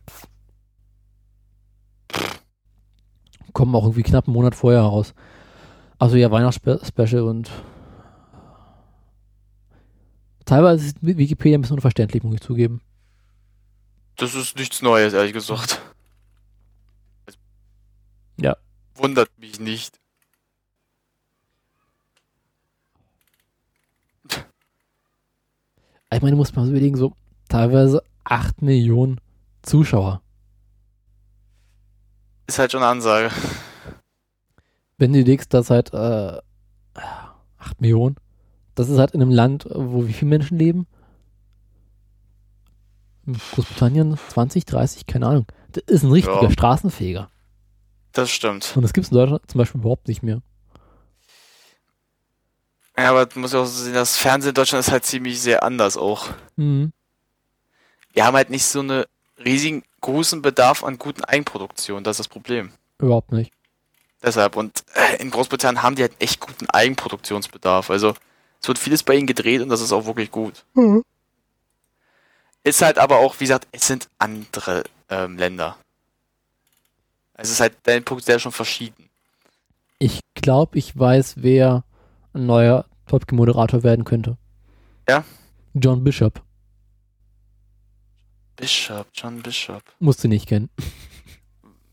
[3.52, 5.14] Kommen auch irgendwie knapp einen Monat vorher raus.
[5.98, 7.50] Also ja, Weihnachtsspecial und
[10.44, 12.82] teilweise ist Wikipedia ein bisschen unverständlich, muss ich zugeben.
[14.16, 15.80] Das ist nichts Neues, ehrlich gesagt.
[18.38, 18.56] Ja.
[18.94, 19.98] Wundert mich nicht.
[26.12, 27.12] Ich meine, du musst mal so überlegen, so
[27.48, 29.20] teilweise 8 Millionen
[29.62, 30.20] Zuschauer.
[32.46, 33.30] Ist halt schon eine Ansage.
[34.98, 36.40] Wenn du legst, dass halt äh,
[37.58, 38.16] 8 Millionen,
[38.74, 40.86] das ist halt in einem Land, wo wie viele Menschen leben?
[43.26, 45.46] In Großbritannien 20, 30, keine Ahnung.
[45.72, 46.50] Das ist ein richtiger Ja.
[46.50, 47.28] Straßenfeger.
[48.12, 48.72] Das stimmt.
[48.76, 50.40] Und das gibt es in Deutschland zum Beispiel überhaupt nicht mehr.
[52.96, 55.40] Ja, aber du musst ja auch so sehen, das Fernsehen in Deutschland ist halt ziemlich
[55.40, 56.28] sehr anders auch.
[56.56, 56.92] Mhm.
[58.16, 59.04] Wir haben halt nicht so einen
[59.44, 62.02] riesigen, großen Bedarf an guten Eigenproduktionen.
[62.02, 62.72] Das ist das Problem.
[62.98, 63.52] Überhaupt nicht.
[64.22, 64.56] Deshalb.
[64.56, 67.90] Und äh, in Großbritannien haben die halt echt guten Eigenproduktionsbedarf.
[67.90, 68.14] Also
[68.62, 70.64] es wird vieles bei ihnen gedreht und das ist auch wirklich gut.
[72.64, 75.76] Ist halt aber auch, wie gesagt, es sind andere ähm, Länder.
[77.34, 79.10] Es ist halt, dein Punkt ja schon verschieden.
[79.98, 81.84] Ich glaube, ich weiß, wer
[82.32, 84.38] ein neuer Top-Moderator werden könnte.
[85.06, 85.22] Ja?
[85.74, 86.45] John Bishop.
[88.56, 89.82] Bishop, John Bishop.
[89.98, 90.70] Musst du nicht kennen.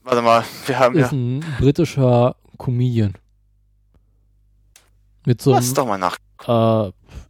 [0.03, 1.17] Warte mal, wir haben Ist ja.
[1.17, 3.13] ein britischer Comedian.
[5.25, 6.17] Mit so Lass einem doch mal nach.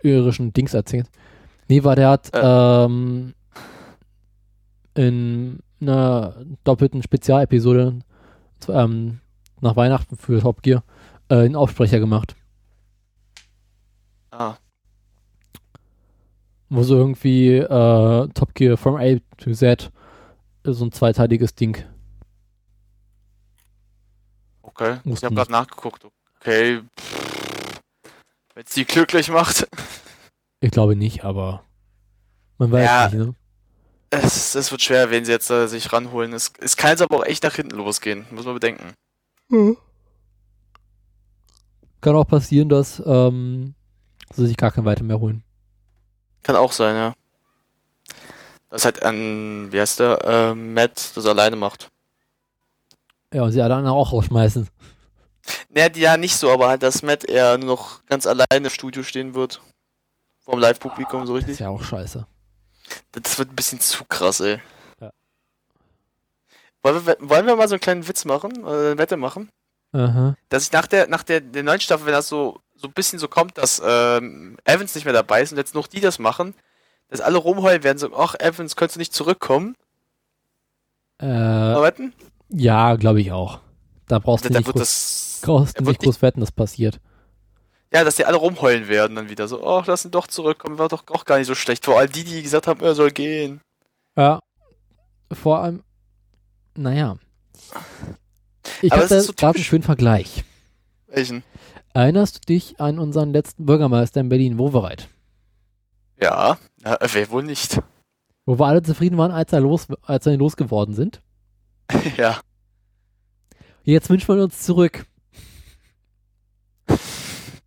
[0.04, 1.08] äh, irischen Dings erzählt.
[1.68, 2.40] Nee, war der hat Äh.
[2.86, 3.34] ähm,
[4.96, 8.00] in einer doppelten Spezialepisode
[8.68, 9.20] ähm,
[9.62, 10.84] nach Weihnachten für Top Gear
[11.30, 12.36] äh, einen Aufsprecher gemacht.
[14.32, 14.56] Ah,
[16.76, 19.92] Wo so irgendwie äh, Top Gear from A to Z
[20.64, 21.78] so ein zweiteiliges Ding.
[24.64, 24.98] okay.
[25.00, 26.06] Ich Mussten habe gerade nachgeguckt.
[26.40, 26.82] Okay.
[28.56, 29.68] Wenn es die glücklich macht.
[30.62, 31.64] Ich glaube nicht, aber
[32.58, 33.06] man weiß Ja.
[33.10, 33.36] nicht, ne?
[34.10, 36.34] Es, es wird schwer, wen sie jetzt äh, sich ranholen.
[36.34, 38.26] Es, es kann jetzt aber auch echt nach hinten losgehen.
[38.32, 38.94] Muss man bedenken.
[42.02, 43.76] Kann auch passieren, dass ähm,
[44.34, 45.44] sie sich gar kein weiter mehr holen.
[46.44, 47.14] Kann auch sein, ja.
[48.70, 51.90] Das halt an, wie heißt der, äh, Matt das alleine macht.
[53.34, 54.68] Ja, und sie alle anderen auch rausschmeißen.
[55.70, 58.70] Naja, die ja nicht so, aber halt, dass Matt eher nur noch ganz alleine im
[58.70, 59.62] Studio stehen wird.
[60.40, 61.60] Vom Live-Publikum so Das ist richtig.
[61.62, 62.26] ja auch scheiße.
[63.14, 64.60] Das wird ein bisschen zu krass, ey.
[65.00, 65.12] Ja.
[66.82, 68.66] Wollen wir, wollen wir mal so einen kleinen Witz machen?
[68.66, 69.50] Eine Wette machen?
[69.94, 70.36] Aha.
[70.50, 73.18] Dass ich nach der, nach der, der neuen Staffel, wenn das so, so ein bisschen
[73.18, 76.54] so kommt, dass ähm, Evans nicht mehr dabei ist und jetzt noch die das machen,
[77.08, 79.76] dass alle rumheulen werden, so, ach, Evans, könntest du nicht zurückkommen?
[81.20, 82.14] Äh, Mal wetten?
[82.50, 83.60] ja, glaube ich auch.
[84.08, 85.40] Da brauchst du Da nicht wird groß, das.
[85.44, 87.00] brauchst du nicht groß wetten, das passiert.
[87.94, 89.48] Ja, dass die alle rumheulen werden dann wieder.
[89.48, 91.86] So, ach, lass ihn doch zurückkommen, war doch auch gar nicht so schlecht.
[91.86, 93.62] Vor allem die, die gesagt haben, er soll gehen.
[94.18, 94.40] Ja.
[95.32, 95.84] Vor allem,
[96.76, 97.16] naja.
[98.82, 100.44] Ich habe da so gerade einen schönen Vergleich.
[101.08, 101.44] Welchen?
[101.94, 105.10] Erinnerst du dich an unseren letzten Bürgermeister in Berlin, Wowereit?
[106.20, 107.80] Ja, ja wer wohl nicht.
[108.46, 111.22] Wo wir alle zufrieden waren, als er, los, als er losgeworden sind?
[112.18, 112.40] ja.
[113.84, 115.06] Jetzt wünschen wir uns zurück.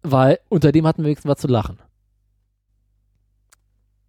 [0.03, 1.79] Weil unter dem hatten wir wenigstens was zu lachen.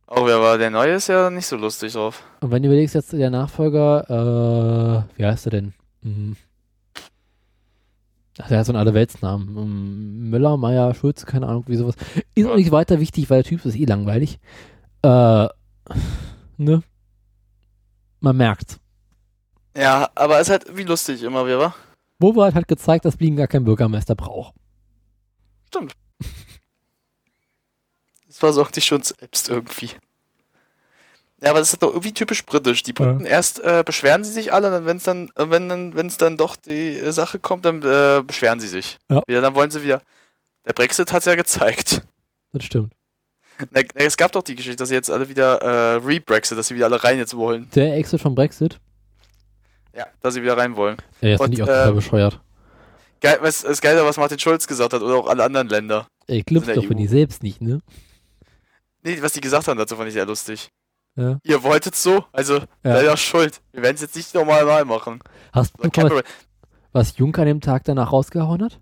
[0.07, 0.93] Oh, war der Neue?
[0.93, 2.24] Ist ja nicht so lustig drauf.
[2.39, 5.74] Und wenn du überlegst, jetzt der Nachfolger, äh, wie heißt er denn?
[6.01, 6.38] Mhm.
[8.40, 9.58] Ach, der hat so einen Allerweltsnamen.
[9.58, 11.96] Ähm, Müller, Meier, Schulze, keine Ahnung, wie sowas.
[12.36, 14.40] Ist auch nicht weiter wichtig, weil der Typ ist eh langweilig.
[15.02, 15.48] Äh,
[16.58, 16.84] ne?
[18.20, 18.80] Man merkt's.
[19.76, 21.76] Ja, aber es ist halt wie lustig immer wieder, wa?
[22.20, 24.56] Wowereit hat gezeigt, dass Berlin gar keinen Bürgermeister braucht.
[28.28, 29.92] Das versorgt dich schon selbst irgendwie.
[31.42, 32.82] Ja, aber das ist doch irgendwie typisch britisch.
[32.82, 36.08] Die Briten erst äh, beschweren sie sich alle, dann wenn es dann, wenn dann, wenn
[36.08, 38.98] es dann doch die äh, Sache kommt, dann äh, beschweren sie sich.
[39.12, 39.22] Ja.
[39.28, 40.02] Wieder, dann wollen sie wieder.
[40.66, 42.02] Der Brexit hat es ja gezeigt.
[42.54, 42.94] Das stimmt.
[43.72, 46.68] Na, na, Es gab doch die Geschichte, dass sie jetzt alle wieder äh, re-Brexit, dass
[46.70, 47.70] sie wieder alle rein jetzt wollen.
[47.76, 48.80] Der Exit von Brexit,
[49.96, 50.98] Ja, dass sie wieder rein wollen.
[51.22, 52.42] ey, das Und, finde ich auch ähm, total bescheuert.
[53.22, 56.08] Geil, was ist geil, was Martin Schulz gesagt hat oder auch alle anderen Länder.
[56.28, 57.00] Ey, der doch von EU.
[57.00, 57.80] die selbst nicht, ne?
[59.04, 60.70] Nee, was die gesagt haben dazu, fand ich sehr lustig.
[61.18, 61.39] Ja.
[61.43, 62.65] Ihr wolltet so, also Ja.
[62.84, 63.61] seid schuld.
[63.74, 65.20] Wir werden es jetzt nicht nochmal neu machen.
[65.51, 66.24] Hast du So, mitbekommen, Cameron,
[66.93, 68.80] was Juncker an dem Tag danach rausgehauen hat?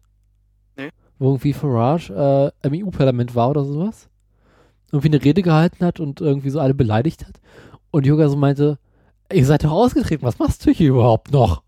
[0.75, 0.89] Nee.
[1.17, 4.09] Wo irgendwie Farage äh, im EU-Parlament war oder sowas?
[4.91, 7.39] Irgendwie eine Rede gehalten hat und irgendwie so alle beleidigt hat.
[7.91, 8.77] Und Juncker so meinte,
[9.31, 11.63] ihr seid doch ausgetreten, was machst du hier überhaupt noch?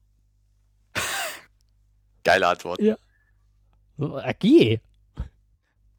[2.24, 2.80] Geile Antwort.
[3.98, 4.80] So, äh, geh.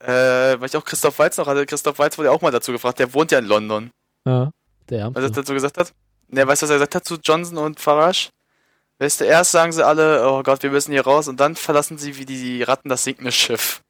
[0.00, 1.66] Äh, weil ich auch Christoph Walz noch hatte.
[1.66, 2.98] Christoph Walz wurde ja auch mal dazu gefragt.
[2.98, 3.90] Der wohnt ja in London.
[4.26, 4.50] Ja,
[4.90, 5.92] der Was er dazu gesagt hat?
[6.28, 8.30] Ne, weißt du, was er gesagt hat zu Johnson und Farage?
[8.98, 11.98] Weißt du, erst sagen sie alle, oh Gott, wir müssen hier raus, und dann verlassen
[11.98, 13.82] sie wie die Ratten das sinkende Schiff.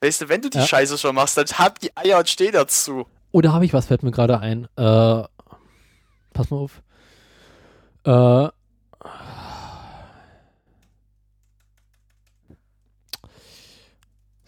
[0.00, 0.66] Weißt du, wenn du die Ja.
[0.66, 3.06] Scheiße schon machst, dann hab die Eier und steh dazu.
[3.32, 4.64] Oder habe ich was, fällt mir gerade ein.
[4.76, 5.24] Äh,
[6.32, 6.82] pass mal auf.
[8.04, 8.48] Äh,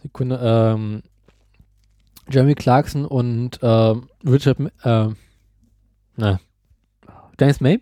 [0.02, 1.02] Sekunde, ähm,
[2.30, 5.14] Jeremy Clarkson und ähm, Richard, M- äh,
[6.16, 6.40] na,
[7.38, 7.80] James May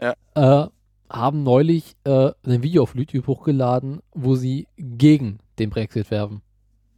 [0.00, 0.14] Ja.
[0.34, 0.68] äh,
[1.10, 6.42] haben neulich äh, ein Video auf YouTube hochgeladen, wo sie gegen den Brexit werben.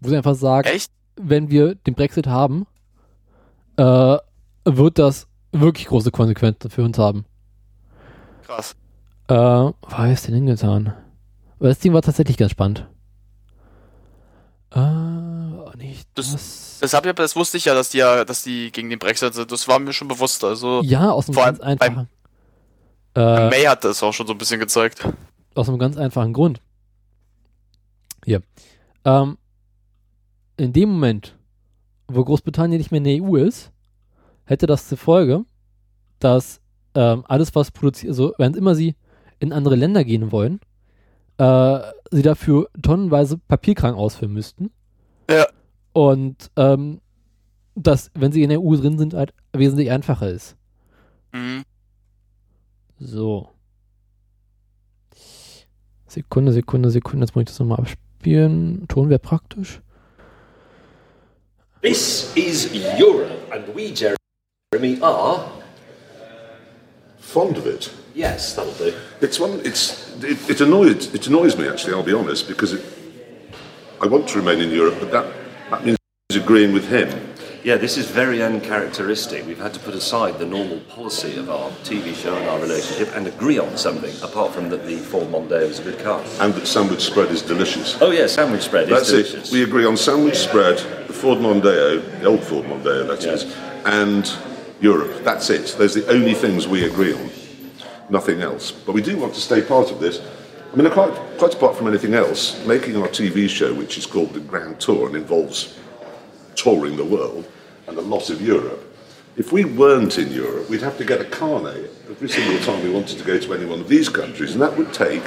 [0.01, 0.93] Wo sie einfach sagen, Echt?
[1.17, 2.67] wenn wir den Brexit haben,
[3.77, 4.17] äh,
[4.65, 7.25] wird das wirklich große Konsequenzen für uns haben.
[8.45, 8.77] Krass.
[9.29, 9.69] Äh,
[10.13, 10.95] ich es denn hingetan?
[11.59, 12.87] Das Ding war tatsächlich ganz spannend.
[14.71, 15.14] Äh,
[16.15, 16.61] Das- das.
[16.81, 19.33] Das, hab ich, das wusste ich ja, dass die ja, dass die gegen den Brexit
[19.33, 19.51] sind.
[19.51, 20.45] Das war mir schon bewusst.
[20.45, 22.09] Also, ja, aus einem vor ganz allem beim- einfachen.
[23.15, 25.07] Äh, May hat das auch schon so ein bisschen gezeigt.
[25.55, 26.61] aus einem ganz einfachen Grund.
[28.25, 28.43] Hier.
[29.05, 29.39] Ähm,
[30.57, 31.37] in dem Moment,
[32.09, 33.71] wo Großbritannien nicht mehr in der EU ist,
[34.45, 35.45] hätte das zur Folge,
[36.19, 36.61] dass
[36.95, 38.95] ähm, alles, was produziert, also wenn immer sie
[39.39, 40.61] in andere Länder gehen wollen,
[41.39, 44.71] äh, sie dafür tonnenweise Papierkram ausfüllen müssten.
[45.31, 45.47] Ja.
[45.95, 47.01] Und ähm,
[47.75, 50.57] das, wenn sie in der EU drin sind, halt wesentlich einfacher ist.
[51.33, 51.63] Mhm.
[52.99, 53.49] So.
[56.07, 57.25] Sekunde, Sekunde, Sekunde.
[57.25, 58.87] Jetzt muss ich das nochmal abspielen.
[58.89, 59.81] Ton wäre praktisch.
[61.81, 65.51] This is Europe, and we, Jeremy, are.
[67.35, 67.91] fond of it.
[68.15, 68.95] Yes, that'll do.
[69.21, 69.61] It's one.
[69.65, 71.95] It's it, it annoys it annoys me actually.
[71.95, 72.83] I'll be honest because it,
[74.01, 75.27] I want to remain in Europe, but that
[75.81, 75.99] that means
[76.43, 77.31] agreeing with him.
[77.62, 79.47] Yeah, this is very uncharacteristic.
[79.47, 83.16] We've had to put aside the normal policy of our TV show and our relationship
[83.16, 86.22] and agree on something, apart from that the Ford Mondeo is a good car.
[86.41, 87.97] And that sandwich spread is delicious.
[88.03, 89.49] Oh, yeah, sandwich spread That's is delicious.
[89.51, 89.55] it.
[89.55, 93.57] We agree on sandwich spread, the Ford Mondeo, the old Ford Mondeo, that is, Yes.
[93.87, 94.31] and
[94.83, 95.25] Europe.
[95.25, 95.75] That's it.
[95.79, 97.31] Those are the only things we agree on.
[98.11, 98.72] Nothing else.
[98.72, 100.20] But we do want to stay part of this.
[100.75, 104.33] I mean, quite, quite apart from anything else, making our TV show, which is called
[104.33, 105.79] the Grand Tour and involves
[106.57, 107.47] touring the world
[107.87, 108.83] and a lot of Europe.
[109.37, 112.91] If we weren't in Europe, we'd have to get a carnet every single time we
[112.91, 115.22] wanted to go to any one of these countries, and that would take,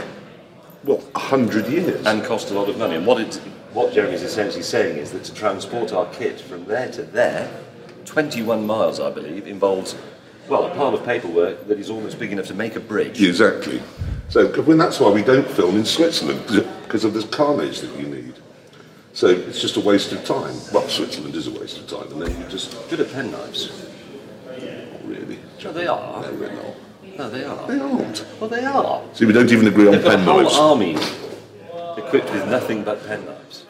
[0.83, 2.05] well, a hundred years.
[2.05, 2.95] and cost a lot of money.
[2.95, 3.35] And what, it,
[3.71, 7.49] what Jeremy's essentially saying is that to transport our kit from there to there,
[8.03, 9.95] 21 miles, I believe, involves,
[10.49, 13.21] well, a pile of paperwork that is almost big enough to make a bridge.
[13.21, 13.81] Exactly.
[14.29, 16.41] So when that's why we don't film in Switzerland
[16.83, 18.33] because of the carnage that you need.
[19.13, 20.55] So it's just a waste of time.
[20.73, 23.71] Well, Switzerland is a waste of time, and then you just Good at penknives.
[24.45, 25.39] not really.
[25.63, 26.21] No, they are.
[26.21, 27.17] No, they're not.
[27.17, 27.67] No, they are.
[27.67, 28.25] They aren't.
[28.39, 29.01] Well, they are.
[29.13, 30.57] See, we don't even agree on They've got a pen whole knives.
[30.57, 30.91] army
[31.97, 33.63] equipped with nothing but pen penknives.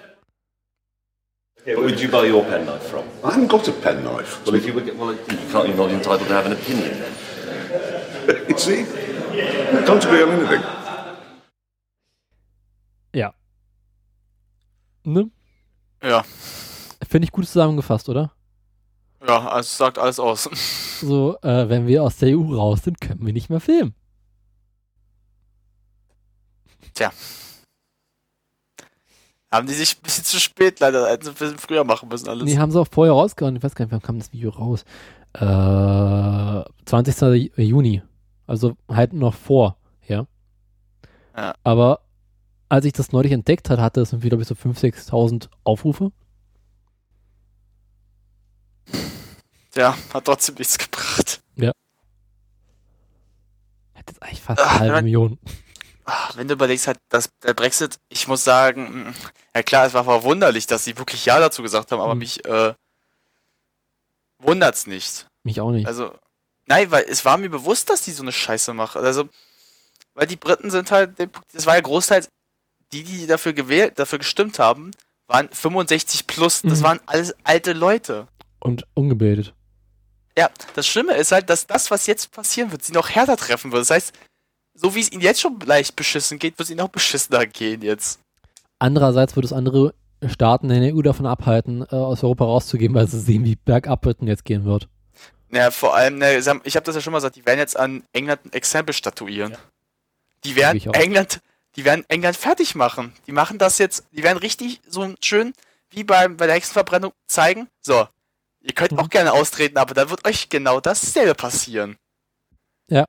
[1.63, 3.07] Where would you buy your penknife from?
[3.23, 4.45] I haven't got a pen knife.
[4.45, 5.19] Well, if you were, get- well, you
[5.51, 5.67] can't.
[5.69, 8.45] You're not entitled to have an opinion then.
[8.49, 8.85] you see,
[9.85, 10.61] don't on anything.
[13.13, 13.33] Ja.
[15.03, 15.29] Ne?
[16.03, 16.23] Ja.
[17.09, 18.31] Finde ich gut zusammengefasst, oder?
[19.25, 20.49] Ja, also es sagt alles aus.
[21.01, 23.93] So, äh, wenn wir aus der EU raus sind, können wir nicht mehr filmen.
[29.51, 32.27] Haben die sich ein bisschen zu spät leider, hätten sie ein bisschen früher machen müssen
[32.27, 32.43] alles.
[32.43, 33.55] Nee, haben sie auch vorher rausgehauen.
[33.55, 34.83] Ich weiß gar nicht, wann kam das Video raus?
[35.33, 37.51] Äh, 20.
[37.55, 38.01] Juni.
[38.47, 39.77] Also halt noch vor,
[40.07, 40.25] ja.
[41.35, 41.53] Ja.
[41.63, 42.01] Aber
[42.69, 44.79] als ich das neulich entdeckt hatte, hatte es irgendwie, glaube ich, so 5.000,
[45.11, 46.11] 6.000 Aufrufe.
[49.71, 51.41] Tja, hat trotzdem nichts gebracht.
[53.93, 55.39] Hätte jetzt eigentlich fast eine Ach, halbe wenn- Million.
[56.05, 59.13] Ah, Wenn du überlegst, halt, dass der Brexit, ich muss sagen, mm,
[59.53, 62.19] ja klar, es war verwunderlich, dass sie wirklich Ja dazu gesagt haben, aber Mhm.
[62.19, 62.73] mich äh,
[64.39, 65.27] wundert's nicht.
[65.43, 65.85] Mich auch nicht.
[65.85, 66.13] Also,
[66.67, 69.03] nein, weil es war mir bewusst, dass die so eine Scheiße machen.
[69.03, 69.27] Also,
[70.13, 71.11] weil die Briten sind halt,
[71.53, 72.29] das war ja großteils,
[72.93, 74.91] die, die dafür gewählt, dafür gestimmt haben,
[75.27, 76.61] waren 65 plus.
[76.61, 76.83] Das Mhm.
[76.83, 78.27] waren alles alte Leute.
[78.59, 79.53] Und ungebildet.
[80.37, 83.71] Ja, das Schlimme ist halt, dass das, was jetzt passieren wird, sie noch härter treffen
[83.71, 83.81] wird.
[83.81, 84.13] Das heißt,
[84.75, 87.81] so wie es ihnen jetzt schon leicht beschissen geht, wird es ihnen auch beschissener gehen
[87.81, 88.19] jetzt.
[88.79, 89.95] Andererseits wird es andere
[90.27, 94.03] Staaten in der EU davon abhalten, äh, aus Europa rauszugehen, weil sie sehen, wie bergab
[94.03, 94.87] denn jetzt gehen wird.
[95.51, 98.03] Ja, vor allem, ne, ich habe das ja schon mal gesagt, die werden jetzt an
[98.13, 99.57] England ein Exempel statuieren.
[100.43, 100.81] Die werden.
[100.93, 101.39] England,
[101.75, 103.13] die werden England fertig machen.
[103.27, 105.53] Die machen das jetzt, die werden richtig so schön
[105.89, 107.69] wie beim, bei der Hexenverbrennung zeigen.
[107.81, 108.07] So,
[108.61, 108.99] ihr könnt Mhm.
[108.99, 111.97] auch gerne austreten, aber dann wird euch genau dasselbe passieren.
[112.89, 113.05] Ja.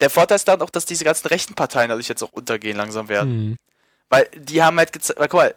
[0.00, 3.08] Der Vorteil ist dann auch, dass diese ganzen rechten Parteien dadurch jetzt auch untergehen langsam
[3.08, 3.30] werden.
[3.30, 3.56] Hm.
[4.08, 5.54] Weil die haben halt gezeigt, guck mal,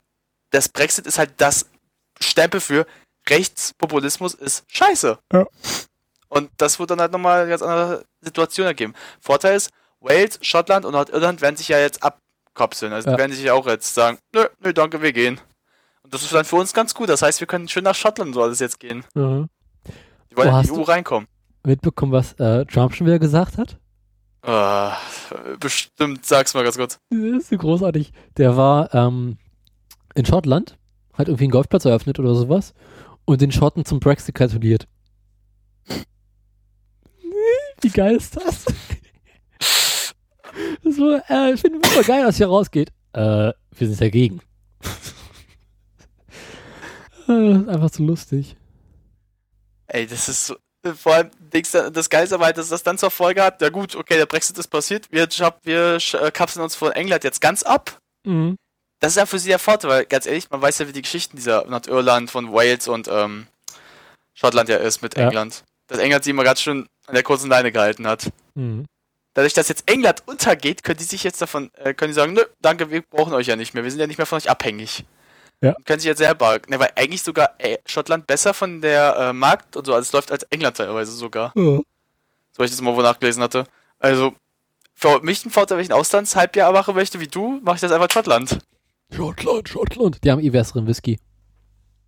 [0.51, 1.65] das Brexit ist halt das
[2.21, 2.85] Stempel für
[3.29, 5.17] Rechtspopulismus ist scheiße.
[5.33, 5.45] Ja.
[6.27, 8.93] Und das wird dann halt nochmal eine ganz andere Situation ergeben.
[9.19, 12.93] Vorteil ist, Wales, Schottland und Nordirland werden sich ja jetzt abkopseln.
[12.93, 13.15] Also Ja.
[13.15, 15.39] die werden sich ja auch jetzt sagen, nö, nö, danke, wir gehen.
[16.03, 17.09] Und das ist dann für uns ganz gut.
[17.09, 19.03] Das heißt, wir können schön nach Schottland so alles jetzt gehen.
[19.15, 19.49] Mhm.
[20.31, 21.27] Die wollen Oh, in die EU reinkommen.
[21.65, 23.77] Mitbekommen, was äh, Trump schon wieder gesagt hat?
[24.43, 24.91] Äh,
[25.59, 26.99] bestimmt, sag's mal ganz kurz.
[27.09, 28.13] Das ist so großartig.
[28.37, 29.37] Der war ähm,
[30.15, 30.77] in Schottland,
[31.13, 32.73] hat irgendwie einen Golfplatz eröffnet oder sowas
[33.29, 34.87] und den Schotten zum Brexit gratuliert.
[37.81, 38.65] Wie geil ist das?
[40.83, 42.89] so, äh, ich finde super geil, dass hier rausgeht.
[43.13, 44.41] Äh, wir sind dagegen.
[47.27, 48.57] Äh, das ist einfach zu lustig.
[49.85, 50.55] Ey, das ist so.
[50.95, 51.29] Vor allem,
[51.93, 54.57] das Geilste aber halt, dass das dann zur Folge hat, ja gut, okay, der Brexit
[54.57, 55.27] ist passiert, wir,
[55.63, 57.99] wir äh, kapseln uns von England jetzt ganz ab.
[58.25, 58.55] Mhm.
[58.99, 61.01] Das ist ja für sie der Vorteil, weil ganz ehrlich, man weiß ja, wie die
[61.01, 63.47] Geschichten dieser Nordirland von Wales und ähm,
[64.33, 65.27] Schottland ja ist mit Ja.
[65.27, 65.63] England.
[65.87, 68.29] Dass England sie immer ganz schön an der kurzen Leine gehalten hat.
[68.55, 68.85] Mhm.
[69.33, 72.43] Dadurch, dass jetzt England untergeht, können die sich jetzt davon, äh, können die sagen, nö,
[72.61, 75.05] danke, wir brauchen euch ja nicht mehr, wir sind ja nicht mehr von euch abhängig.
[75.61, 75.73] Ja.
[75.73, 79.33] Und können sich jetzt selber, ne, weil eigentlich sogar äh, Schottland besser von der äh,
[79.33, 81.51] Markt und so alles läuft als England teilweise sogar.
[81.55, 81.79] Ja.
[82.51, 83.65] So ich das mal wo nachgelesen hatte.
[83.99, 84.33] Also,
[84.93, 87.91] für mich ein Vorteil, wenn ich ein Auslandshalbjahr machen möchte wie du, mache ich das
[87.91, 88.59] einfach in Schottland.
[89.11, 90.23] Schottland, Schottland.
[90.23, 91.19] Die haben eh besseren Whisky.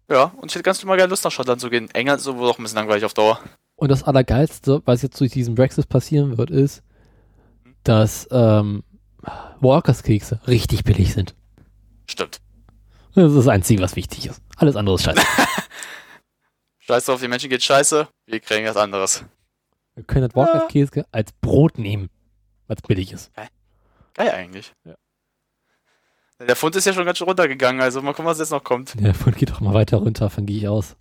[0.10, 1.90] Ja, und ich hätte ganz mal gerne Lust nach Schottland zu gehen.
[1.94, 3.40] England ist so wohl auch ein bisschen langweilig auf Dauer.
[3.76, 6.84] Und das Allergeilste, was jetzt durch diesen Brexit passieren wird, ist,
[7.84, 8.84] dass ähm,
[9.60, 11.36] Walkers-Kekse richtig billig sind.
[12.08, 12.42] Stimmt.
[13.16, 14.42] Das ist das Einzige, was wichtig ist.
[14.58, 15.22] Alles andere ist scheiße.
[16.80, 19.24] Scheiß drauf, die Menschen geht scheiße, wir kriegen was anderes.
[19.96, 22.10] Wir können das Walkers-Käse als Brot nehmen,
[22.68, 23.32] weil es billig ist.
[24.14, 24.74] Geil eigentlich.
[24.84, 24.96] Ja.
[26.48, 28.94] Der Pfund ist ja schon ganz schön runtergegangen, also mal gucken, was jetzt noch kommt.
[29.00, 30.96] Der Pfund geht doch mal weiter runter, von gehe ich aus.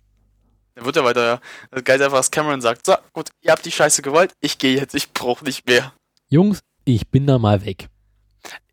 [0.75, 1.39] Der wird ja weiter, ja.
[1.71, 2.85] Das Geil ist einfach, was Cameron sagt.
[2.85, 5.93] So, gut, ihr habt die Scheiße gewollt, ich gehe jetzt, ich brauche nicht mehr.
[6.29, 7.87] Jungs, ich bin da mal weg.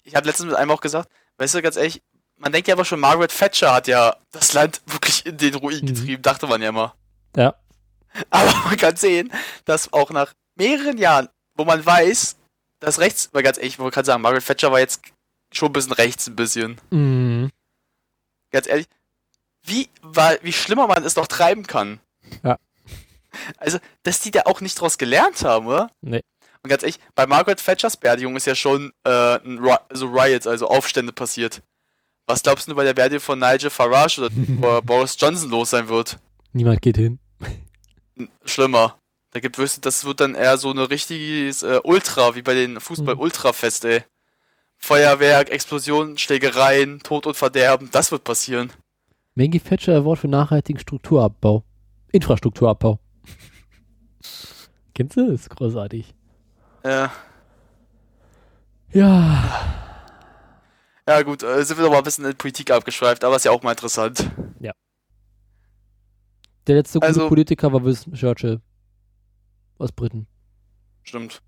[0.04, 2.02] Ich habe letztens mit einem auch gesagt, weißt du, ganz ehrlich,
[2.36, 5.80] man denkt ja aber schon, Margaret Thatcher hat ja das Land wirklich in den Ruin
[5.82, 5.86] Mhm.
[5.86, 6.94] getrieben, dachte man ja immer.
[7.36, 7.54] Ja.
[8.30, 9.30] Aber man kann sehen,
[9.66, 12.36] dass auch nach mehreren Jahren, wo man weiß,
[12.80, 15.02] dass rechts, weil ganz ehrlich, ich kann sagen, Margaret Thatcher war jetzt
[15.52, 16.80] schon ein bisschen rechts, ein bisschen.
[16.90, 17.50] Mhm.
[18.50, 18.86] Ganz ehrlich,
[19.64, 22.00] wie, weil, wie schlimmer man es noch treiben kann.
[22.42, 22.58] Ja.
[23.58, 25.90] Also, dass die da auch nicht draus gelernt haben, oder?
[26.00, 26.22] Nee.
[26.62, 29.38] Und ganz ehrlich, bei Margaret Thatchers Beerdigung ist ja schon äh,
[29.92, 31.62] so Riots, also Aufstände passiert.
[32.26, 36.18] Was glaubst du bei der Beerdigung von Nigel Farage oder Boris Johnson los sein wird?
[36.52, 37.18] Niemand geht hin.
[38.44, 38.98] Schlimmer.
[39.30, 43.84] Da gibt das wird dann eher so eine richtiges äh, Ultra, wie bei den Fußball-Ultra-Fest,
[43.84, 44.02] ey.
[44.78, 48.72] Feuerwerk, Explosionen, Schlägereien, Tod und Verderben, das wird passieren.
[49.34, 51.62] Maggie Thatcher Award für nachhaltigen Strukturabbau.
[52.12, 52.98] Infrastrukturabbau.
[54.94, 55.30] Kennst du?
[55.30, 56.14] Das ist großartig.
[56.82, 57.08] Äh,
[58.92, 59.84] Ja.
[61.06, 63.50] ja gut, äh, sind wir doch mal ein bisschen in Politik abgeschweift, aber ist ja
[63.50, 64.30] auch mal interessant.
[66.66, 68.60] Der letzte gute Also- Politiker war Winston Churchill.
[69.78, 70.26] Aus Briten.
[71.02, 71.40] Stimmt.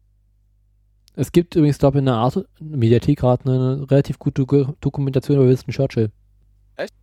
[1.17, 5.37] Es gibt übrigens, glaube ich, in der Art Mediathek gerade eine relativ gute Doku- Dokumentation
[5.39, 6.11] über Winston Churchill.
[6.77, 6.95] Echt?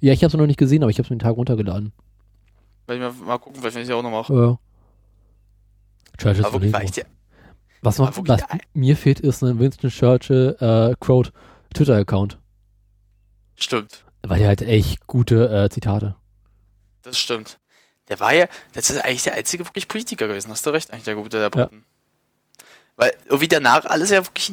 [0.00, 1.92] Ja, ich habe es noch nicht gesehen, aber ich habe es mir den Tag runtergeladen.
[2.86, 4.34] Werde ich mal, mal gucken, vielleicht wenn ich auch noch mache.
[4.34, 4.58] Ja.
[6.18, 7.04] Churchill ist Aber echt, ja-
[7.80, 8.42] Was, noch, was
[8.74, 11.32] mir fehlt, ist ein Winston Churchill äh, Quote
[11.74, 12.38] Twitter-Account.
[13.56, 14.04] stimmt.
[14.24, 16.14] Weil der halt echt gute äh, Zitate.
[17.02, 17.58] Das stimmt.
[18.08, 21.04] Der war ja, das ist eigentlich der einzige wirklich Politiker gewesen, hast du recht, eigentlich
[21.04, 21.84] der gute der Briten.
[22.96, 24.52] Weil irgendwie danach alles ja wirklich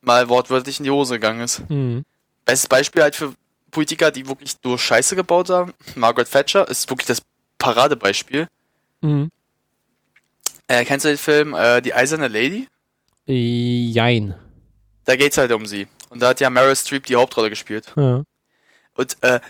[0.00, 1.68] mal wortwörtlich in die Hose gegangen ist.
[1.68, 2.04] Mhm.
[2.44, 3.34] Bestes Beispiel halt für
[3.70, 5.72] Politiker, die wirklich nur Scheiße gebaut haben.
[5.94, 7.22] Margaret Thatcher ist wirklich das
[7.58, 8.48] Paradebeispiel.
[9.00, 9.30] Mhm.
[10.66, 12.68] Äh, kennst du den Film äh, Die Eiserne Lady?
[13.26, 14.34] Jein.
[15.04, 15.86] Da geht's halt um sie.
[16.10, 17.92] Und da hat ja Meryl Streep die Hauptrolle gespielt.
[17.96, 18.22] Ja.
[18.94, 19.40] Und äh,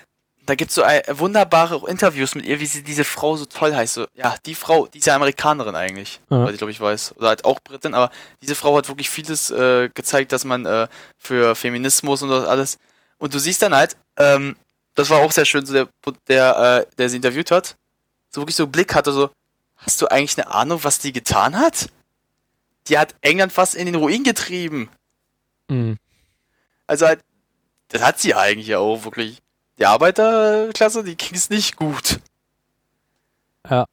[0.48, 3.92] da gibt's so ein, wunderbare Interviews mit ihr, wie sie diese Frau so toll heißt.
[3.92, 6.42] So, ja, die Frau, die ist ja Amerikanerin eigentlich, Ja.
[6.44, 7.16] weil ich glaube ich weiß.
[7.18, 10.88] Oder halt auch Britin, aber diese Frau hat wirklich vieles äh, gezeigt, dass man äh,
[11.18, 12.78] für Feminismus und das alles.
[13.18, 14.56] Und du siehst dann halt, ähm,
[14.94, 15.88] das war auch sehr schön, so der,
[16.28, 17.76] der, äh, der sie interviewt hat,
[18.30, 19.28] so wirklich so einen Blick hatte, so,
[19.76, 21.90] hast du eigentlich eine Ahnung, was die getan hat?
[22.86, 24.88] Die hat England fast in den Ruin getrieben.
[25.68, 25.98] Mhm.
[26.86, 27.20] Also halt,
[27.88, 29.42] das hat sie eigentlich ja auch wirklich.
[29.78, 32.20] Die Arbeiterklasse, die ging es nicht gut.
[33.68, 33.86] Ja.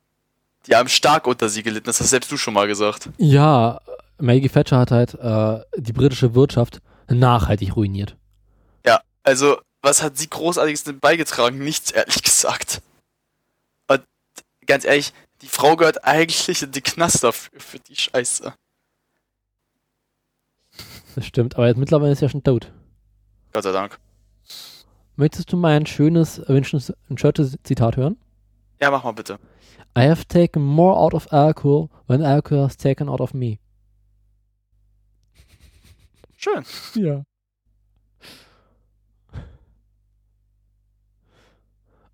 [0.65, 3.09] Die haben stark unter sie gelitten, das hast selbst du schon mal gesagt.
[3.17, 3.81] Ja,
[4.17, 8.15] Maggie Thatcher hat halt äh, die britische Wirtschaft nachhaltig ruiniert.
[8.85, 11.59] Ja, also, was hat sie großartiges denn beigetragen?
[11.59, 12.81] Nichts, ehrlich gesagt.
[13.87, 14.01] Und
[14.65, 18.53] ganz ehrlich, die Frau gehört eigentlich in die Knast dafür, für die Scheiße.
[21.15, 22.71] Das stimmt, aber jetzt mittlerweile ist er schon tot.
[23.53, 23.99] Gott sei Dank.
[25.15, 26.81] Möchtest du mal ein schönes Winston
[27.15, 28.17] Churchill-Zitat hören?
[28.81, 29.39] Ja, mach mal bitte.
[29.97, 33.59] I have taken more out of alcohol than alcohol has taken out of me.
[36.35, 36.65] Schön.
[36.95, 37.23] Ja.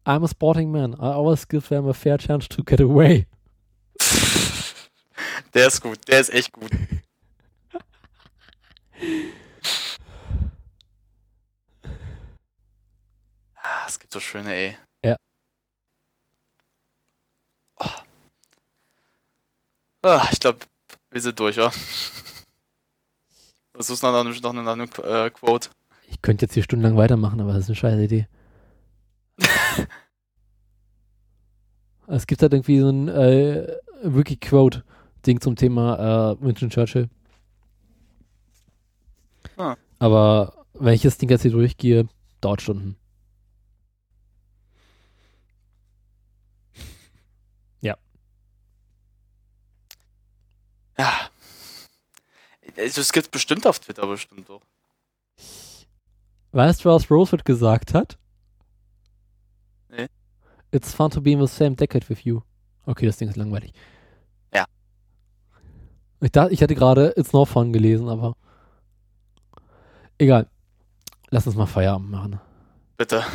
[0.06, 0.94] I'm a sporting man.
[0.94, 3.26] I always give them a fair chance to get away.
[5.54, 6.72] Der ist gut, der ist echt gut.
[13.64, 14.78] Ah, es gibt so schöne, ey.
[15.04, 15.18] Ja.
[17.80, 17.86] Oh.
[20.04, 20.60] Ah, ich glaube,
[21.10, 21.72] wir sind durch, ja.
[23.74, 25.70] Was ist noch, noch, noch, eine äh, Quote?
[26.08, 28.28] Ich könnte jetzt hier stundenlang weitermachen, aber das ist eine scheiße Idee.
[32.08, 37.10] es gibt halt irgendwie so ein äh, Wiki-Quote-Ding zum Thema äh, Winston Churchill.
[39.58, 39.76] Ah.
[40.00, 42.08] Aber wenn ich das Ding jetzt hier durchgehe,
[42.40, 42.96] dauert Stunden.
[51.02, 51.32] Ja.
[52.78, 54.62] Also, es gibt bestimmt auf Twitter bestimmt doch.
[56.52, 58.20] Weißt du, was Roosevelt gesagt hat?
[59.90, 60.08] Nee.
[60.70, 62.42] It's fun to be in the same decade with you.
[62.86, 63.74] Okay, das Ding ist langweilig.
[64.54, 64.66] Ja.
[66.20, 68.36] Ich, dachte, ich hatte gerade It's no fun gelesen, aber
[70.20, 70.48] egal.
[71.32, 72.40] Lass uns mal Feierabend machen.
[72.96, 73.26] Bitte.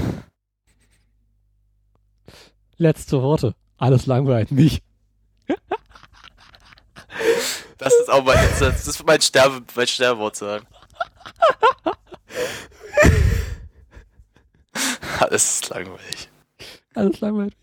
[2.77, 3.57] Letzte Worte.
[3.77, 4.85] Alles langweilig nicht.
[7.79, 10.66] Das ist auch mein, das ist mein, Sterbe, mein Sterbewort sagen.
[15.20, 16.29] Alles ist langweilig.
[16.95, 17.55] Alles langweilig.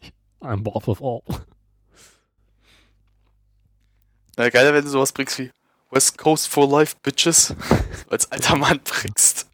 [0.42, 1.22] I'm bored of all.
[4.38, 5.52] Na, geiler, wenn du sowas bringst wie
[5.92, 7.56] West Coast for Life, Bitches.
[8.10, 9.48] Als alter Mann bringst.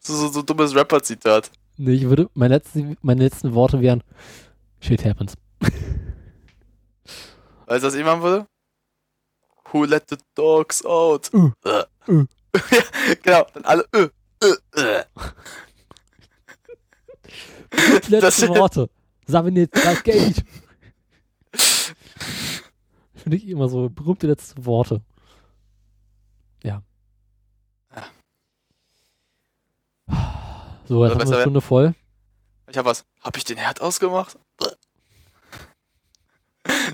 [0.00, 1.50] So, so, so dummes Rapper-Zitat.
[1.76, 4.02] Nee, ich würde, meine letzten, meine letzten Worte wären
[4.80, 5.34] Shit happens.
[7.66, 8.46] Weißt du, was ich machen würde?
[9.72, 11.32] Who let the dogs out?
[11.34, 11.84] Uh, uh.
[12.70, 12.82] ja,
[13.22, 14.08] genau, dann alle äh,
[14.42, 15.04] äh, äh.
[18.08, 18.88] Letzte Das- Worte.
[19.26, 20.44] Savinit, das Geld.
[23.14, 25.02] Finde ich immer so berühmte letzte Worte.
[26.62, 26.80] Ja.
[30.84, 31.94] So, jetzt haben wir eine Stunde voll.
[32.70, 33.04] Ich hab was.
[33.20, 34.38] Hab ich den Herd ausgemacht?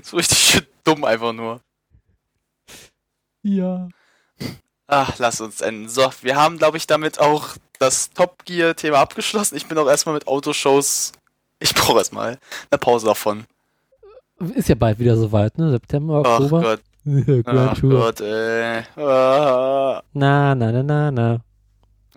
[0.03, 1.61] so richtig dumm einfach nur.
[3.43, 3.89] Ja.
[4.87, 5.89] Ach, lass uns enden.
[5.89, 9.55] So, wir haben, glaube ich, damit auch das Top Gear-Thema abgeschlossen.
[9.55, 11.11] Ich bin auch erstmal mit Autoshows.
[11.59, 12.37] Ich brauche erstmal
[12.71, 13.45] eine Pause davon.
[14.55, 15.71] Ist ja bald wieder soweit, ne?
[15.71, 16.61] September, Ach Oktober.
[16.61, 16.81] Gott,
[17.45, 17.91] Grand ach Tour.
[17.91, 18.83] Gott, ey.
[18.97, 20.01] Ah.
[20.13, 21.39] Na, na, na, na, na.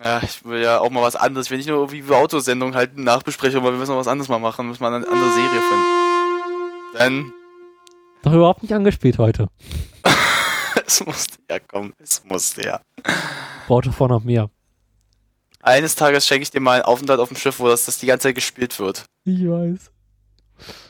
[0.03, 1.47] Ja, ich will ja auch mal was anderes.
[1.47, 4.29] Ich will nicht nur irgendwie über Autosendungen halt Nachbesprechung, aber wir müssen noch was anderes
[4.29, 4.67] mal machen.
[4.67, 6.93] Müssen wir eine andere Serie finden.
[6.97, 7.33] Dann,
[8.23, 9.47] Doch überhaupt nicht angespielt heute.
[10.87, 11.93] Es musste ja kommen.
[11.99, 12.81] Es musste ja.
[13.67, 14.49] Braucht davor noch mehr.
[15.61, 18.05] Eines Tages schenke ich dir mal einen Aufenthalt auf dem Schiff, wo das, das die
[18.05, 19.05] ganze Zeit gespielt wird.
[19.25, 19.91] Ich weiß.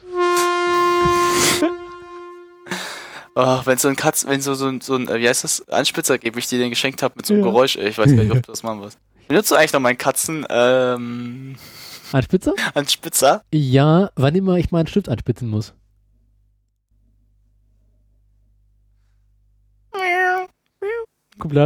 [3.39, 5.67] Oh, wenn so ein Katz, wenn so, so, ein- so ein, äh, wie heißt das,
[5.69, 7.49] Anspitzer gibt, wie ich dir den geschenkt habe mit so einem Ja.
[7.51, 8.97] Geräusch, ey, ich weiß gar nicht, ob du das machen wirst.
[9.27, 11.55] Benutzt du eigentlich noch meinen Katzen, ähm,
[12.13, 12.53] Ein Spitzer?
[12.73, 13.43] Anspitzer?
[13.53, 15.75] Ja, wann immer ich meinen Stift anspitzen muss.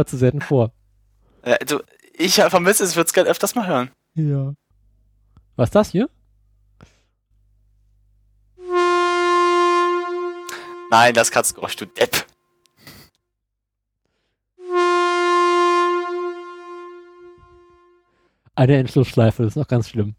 [0.06, 0.72] Zu selten vor.
[1.44, 1.80] Ja, also,
[2.14, 3.90] ich vermisse es, ich würde es gerne öfters mal hören.
[4.14, 4.54] Ja.
[5.56, 6.08] Was ist das hier?
[10.90, 12.26] Nein, das Katzengeräusch, du Depp.
[18.54, 20.14] Eine Endlosschleife, das ist noch ganz schlimm.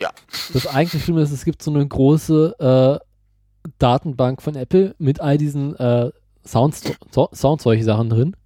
[0.00, 0.10] Ja.
[0.54, 5.36] Das eigentliche Schlimme ist, es gibt so eine große äh, Datenbank von Apple mit all
[5.36, 6.10] diesen äh,
[6.46, 8.36] Sounds, so, Sound solche Sachen drin.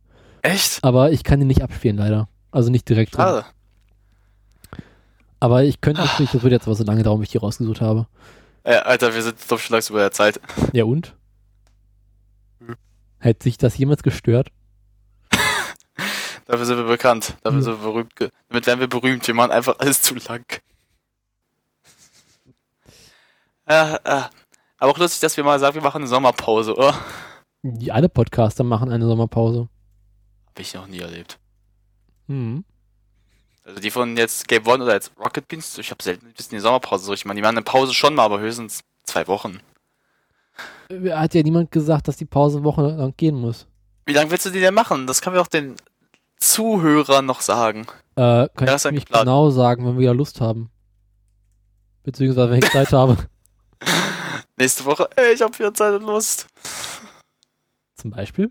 [0.43, 0.83] Echt?
[0.83, 2.29] Aber ich kann die nicht abspielen, leider.
[2.51, 3.23] Also nicht direkt drin.
[3.25, 3.45] Schade.
[5.39, 7.81] Aber ich könnte natürlich, das wird jetzt aber so lange dauern, bis ich die rausgesucht
[7.81, 8.07] habe.
[8.63, 10.41] Äh, Alter, wir sind doch schon langsam über der Zeit.
[10.73, 11.15] Ja und?
[13.19, 14.49] Hätte sich das jemals gestört?
[16.47, 17.37] Dafür sind wir bekannt.
[17.43, 17.63] Dafür Hm.
[17.65, 18.33] sind wir berühmt.
[18.49, 19.27] Damit werden wir berühmt.
[19.27, 20.45] Wir machen einfach alles zu lang.
[23.69, 24.23] Ja, äh,
[24.79, 26.95] aber auch lustig, dass wir mal sagen, wir machen eine Sommerpause, oder?
[27.63, 29.69] Die alle Podcaster machen eine Sommerpause.
[30.49, 31.39] Hab ich noch nie erlebt.
[32.27, 32.65] Hm.
[33.65, 36.57] Also die von jetzt Game One oder jetzt Rocket Beans, ich habe selten ein bisschen
[36.57, 37.13] die Sommerpause so.
[37.13, 39.61] Ich meine, die machen eine Pause schon mal, aber höchstens zwei Wochen.
[41.11, 43.67] Hat ja niemand gesagt, dass die Pause eine Woche lang gehen muss.
[44.07, 45.07] Wie lange willst du die denn machen?
[45.07, 45.77] Das können wir auch den
[46.39, 47.87] Zuhörern noch sagen.
[48.17, 49.09] Äh, kann Ja, ich geplant.
[49.25, 50.71] genau sagen, wenn wir ja Lust haben.
[52.03, 53.17] Beziehungsweise wenn ich Zeit habe.
[54.57, 56.47] Nächste Woche, ey, ich habe wieder Zeit und Lust.
[58.01, 58.51] Zum Beispiel.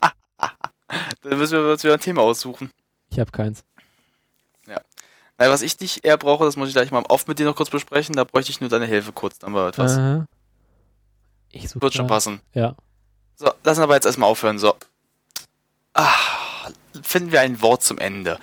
[1.22, 2.70] Dann müssen wir uns wieder ein Thema aussuchen.
[3.10, 3.64] Ich habe keins.
[5.36, 7.56] Nein, was ich nicht eher brauche, das muss ich gleich mal oft mit dir noch
[7.56, 8.14] kurz besprechen.
[8.14, 9.38] Da bräuchte ich nur deine Hilfe kurz.
[9.38, 9.98] Dann war etwas.
[9.98, 10.26] Aha.
[11.50, 12.40] Ich suche Wird schon passen.
[12.52, 12.76] Ja.
[13.36, 14.58] So, lassen wir aber jetzt erstmal aufhören.
[14.58, 14.76] So.
[15.92, 16.08] Ah,
[17.02, 18.38] finden wir ein Wort zum Ende.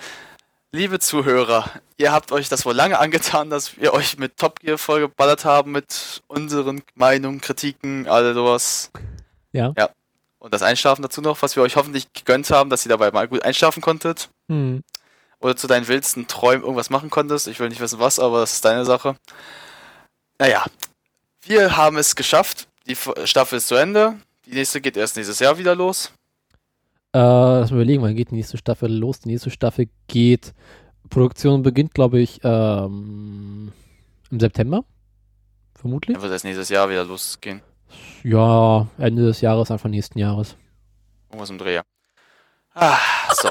[0.70, 4.78] Liebe Zuhörer, ihr habt euch das wohl lange angetan, dass wir euch mit Top Gear
[4.78, 8.90] vollgeballert haben, mit unseren Meinungen, Kritiken, all sowas.
[9.52, 9.72] Ja.
[9.76, 9.90] Ja.
[10.38, 13.28] Und das Einschlafen dazu noch, was wir euch hoffentlich gegönnt haben, dass ihr dabei mal
[13.28, 14.28] gut einschlafen konntet.
[14.48, 14.82] Hm.
[15.38, 17.46] Oder zu deinen wildsten Träumen irgendwas machen konntest.
[17.46, 19.16] Ich will nicht wissen was, aber das ist deine Sache.
[20.38, 20.64] Naja,
[21.42, 22.66] wir haben es geschafft.
[22.86, 24.14] Die Staffel ist zu Ende.
[24.46, 26.12] Die nächste geht erst nächstes Jahr wieder los.
[27.14, 29.20] Äh, lass mal überlegen, wann geht die nächste Staffel los?
[29.20, 30.54] Die nächste Staffel geht.
[31.08, 33.72] Produktion beginnt, glaube ich, ähm,
[34.30, 34.84] im September.
[35.74, 36.14] Vermutlich.
[36.14, 37.60] Dann wird erst nächstes Jahr wieder losgehen.
[38.22, 40.56] Ja, Ende des Jahres, Anfang nächsten Jahres.
[41.28, 41.82] Irgendwas im Dreher.
[42.74, 42.98] Ah,
[43.34, 43.50] so.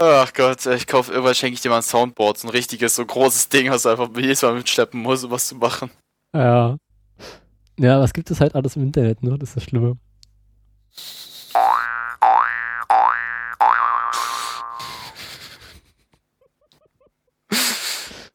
[0.00, 3.04] Ach Gott, ich kaufe irgendwann schenke ich dir mal ein Soundboard, so ein richtiges, so
[3.04, 5.90] großes Ding, was du einfach jedes Mal mitschleppen musst, um was zu machen.
[6.32, 6.76] Ja.
[7.78, 9.36] Ja, was gibt es halt alles im Internet, ne?
[9.38, 9.96] Das ist das Schlimme.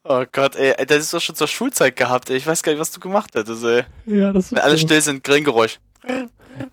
[0.06, 2.36] Oh Gott, ey, das ist doch schon zur Schulzeit gehabt, ey.
[2.36, 3.84] Ich weiß gar nicht, was du gemacht hättest, ey.
[4.04, 5.80] Ja, das Wenn alle still sind, Grillengeräusch.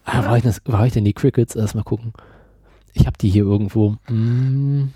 [0.04, 1.56] Ah, war ich, das, war ich denn die Crickets?
[1.56, 2.14] Erst mal gucken.
[2.94, 3.96] Ich hab die hier irgendwo.
[4.08, 4.94] Hm.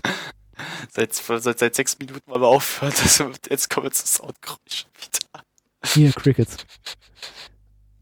[0.90, 2.94] Seit, seit, seit sechs Minuten mal aufhört.
[3.02, 5.44] Das, jetzt kommen wir zu Soundgeräusch wieder.
[5.84, 6.58] Hier, Crickets.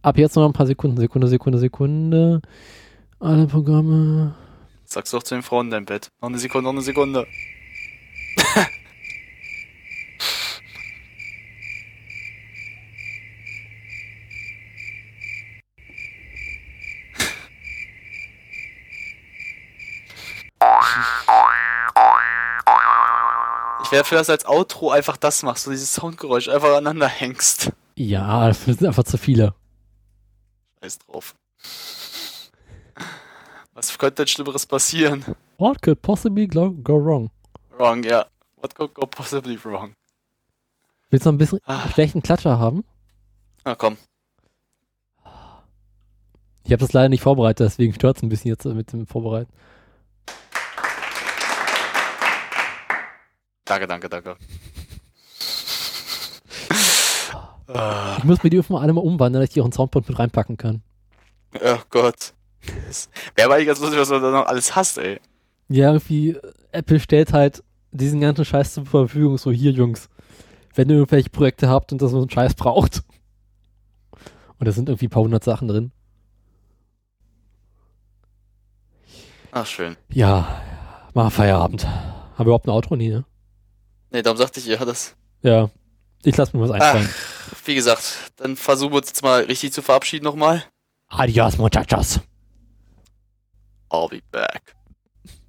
[0.02, 0.98] Ab jetzt noch ein paar Sekunden.
[0.98, 2.42] Sekunde, Sekunde, Sekunde.
[3.20, 4.34] Alle Programme.
[4.84, 6.08] Sag's doch zu den Frauen in deinem Bett.
[6.20, 7.26] Noch eine Sekunde, noch eine Sekunde.
[23.94, 27.70] Wäre für das als Outro einfach das machst, so dieses Soundgeräusch einfach aneinander hängst.
[27.94, 29.54] Ja, das sind einfach zu viele.
[30.82, 31.34] Scheiß drauf.
[33.72, 35.24] Was könnte denn Schlimmeres passieren?
[35.58, 37.30] What could possibly go, go wrong?
[37.78, 38.26] Wrong, ja.
[38.56, 39.94] What could go possibly wrong?
[41.10, 41.88] Willst du noch ein bisschen Ah.
[41.88, 42.84] schlechten Klatscher haben?
[43.64, 43.96] Na komm.
[46.64, 49.52] Ich habe das leider nicht vorbereitet, deswegen stört es ein bisschen jetzt mit dem Vorbereiten.
[53.64, 54.36] Danke, danke, danke.
[58.18, 60.18] Ich muss mir die irgendwann alle mal umwandeln, dass ich die auch in Soundboard mit
[60.18, 60.82] reinpacken kann.
[61.54, 62.34] oh Gott.
[63.34, 65.20] Wäre aber eigentlich ganz lustig, was du da noch alles hast, ey.
[65.68, 69.38] Ja, irgendwie, äh, Apple stellt halt diesen ganzen Scheiß zur Verfügung.
[69.38, 70.08] So, hier, Jungs,
[70.74, 73.02] wenn ihr irgendwelche Projekte habt und das so einen Scheiß braucht.
[74.58, 75.90] Und da sind irgendwie ein paar hundert Sachen drin.
[79.52, 79.96] Ach, schön.
[80.10, 80.60] Ja,
[81.14, 81.86] mal Feierabend.
[81.86, 82.96] Haben wir überhaupt ein Outro?
[82.96, 83.24] Nee, ne?
[84.14, 85.16] Nee, darum sagte ich ja das.
[85.42, 85.70] Ja.
[86.22, 87.08] Ich lasse mir was einfallen.
[87.64, 90.62] Wie gesagt, dann versuchen wir uns jetzt mal richtig zu verabschieden nochmal.
[91.08, 92.20] Adios, muchachos.
[93.90, 94.76] I'll be back.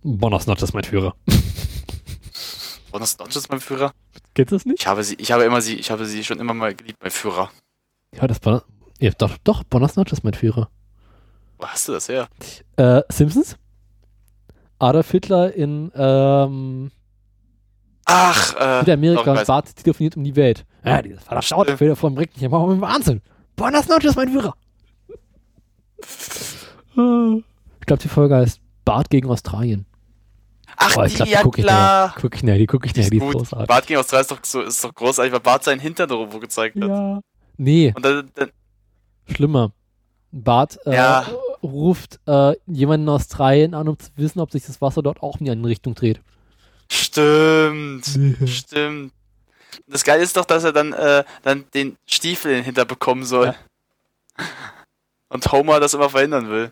[0.02, 1.16] Buenos noches, mein Führer.
[2.92, 3.94] Buenos noches, mein Führer.
[4.34, 4.80] Geht das nicht?
[4.80, 7.12] Ich habe sie, ich habe immer sie, ich habe sie schon immer mal geliebt, mein
[7.12, 7.52] Führer.
[8.16, 8.64] Ja, das war.
[9.00, 10.72] Ja, doch, doch, Buenos noches, mein Führer.
[11.60, 12.28] Wo hast du das her?
[12.78, 13.58] Äh, Simpsons?
[14.80, 16.92] Adolf Hitler in, ähm,
[18.06, 18.80] Ach, äh.
[18.82, 19.48] Südamerika ich und.
[19.48, 20.66] Bart telefoniert um die Welt.
[20.84, 22.34] Ja, dieses verdammte Auto fährt vor dem Rücken.
[22.36, 23.22] Ich mache Wahnsinn.
[23.56, 24.54] Buenos noches, mein Führer.
[26.98, 27.42] Äh,
[27.82, 29.86] Ich glaube, die Folge heißt Bart gegen Australien.
[30.78, 32.08] Ach, Boah, ich die, glaube, die ja gucke ich klar.
[32.08, 32.16] näher.
[32.20, 33.68] Guck ich näher, die gucke ich näher, die ist Gut, großartig.
[33.68, 36.40] Bart ging aus 3 ist doch, so, ist doch großartig, weil Bart seinen Hintern irgendwo
[36.40, 36.90] gezeigt hat.
[36.90, 37.20] Ja.
[37.58, 38.50] Nee, Und dann, dann,
[39.32, 39.72] schlimmer.
[40.32, 41.26] Bart äh, Ja.
[41.62, 45.38] ruft äh, jemanden aus Australien an, um zu wissen, ob sich das Wasser dort auch
[45.40, 46.20] in die andere Richtung dreht.
[46.92, 48.06] Stimmt,
[48.48, 49.14] stimmt.
[49.88, 53.24] Das Geile ist doch, dass er dann, äh, dann den Stiefel in den Hintern bekommen
[53.24, 53.56] soll.
[55.30, 56.72] Und Homer das immer verhindern will.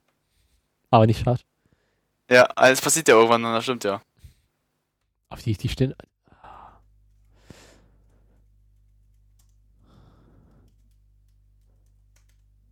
[0.89, 1.41] Aber nicht schade.
[2.29, 4.01] Ja, alles passiert ja irgendwann, das stimmt ja.
[5.29, 5.93] Auf die, die stehen.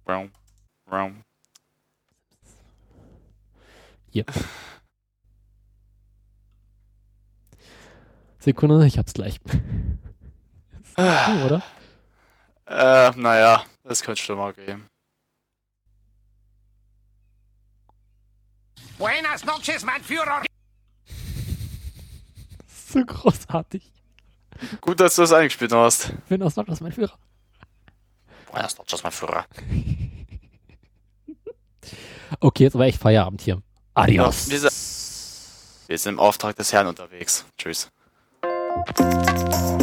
[0.08, 0.32] Raum,
[0.92, 1.24] Raum.
[4.12, 4.26] Hier.
[8.42, 9.40] Sekunde, ich hab's gleich.
[10.98, 11.64] Oh, oder?
[12.68, 14.86] Äh, naja, das könnte schlimmer gehen.
[18.98, 20.44] Buenas noches, mein Führer.
[22.90, 23.90] So großartig.
[24.82, 26.12] Gut, dass du das eingespielt hast.
[26.28, 27.18] Wenn das noch das mein Führer.
[28.52, 29.46] Buenas noches, mein Führer.
[32.40, 33.62] Okay, jetzt aber echt Feierabend hier.
[33.94, 34.48] Adios.
[34.50, 34.70] Ja,
[35.88, 37.46] wir sind im Auftrag des Herrn unterwegs.
[37.58, 37.90] Tschüss.
[38.84, 39.81] フフフ。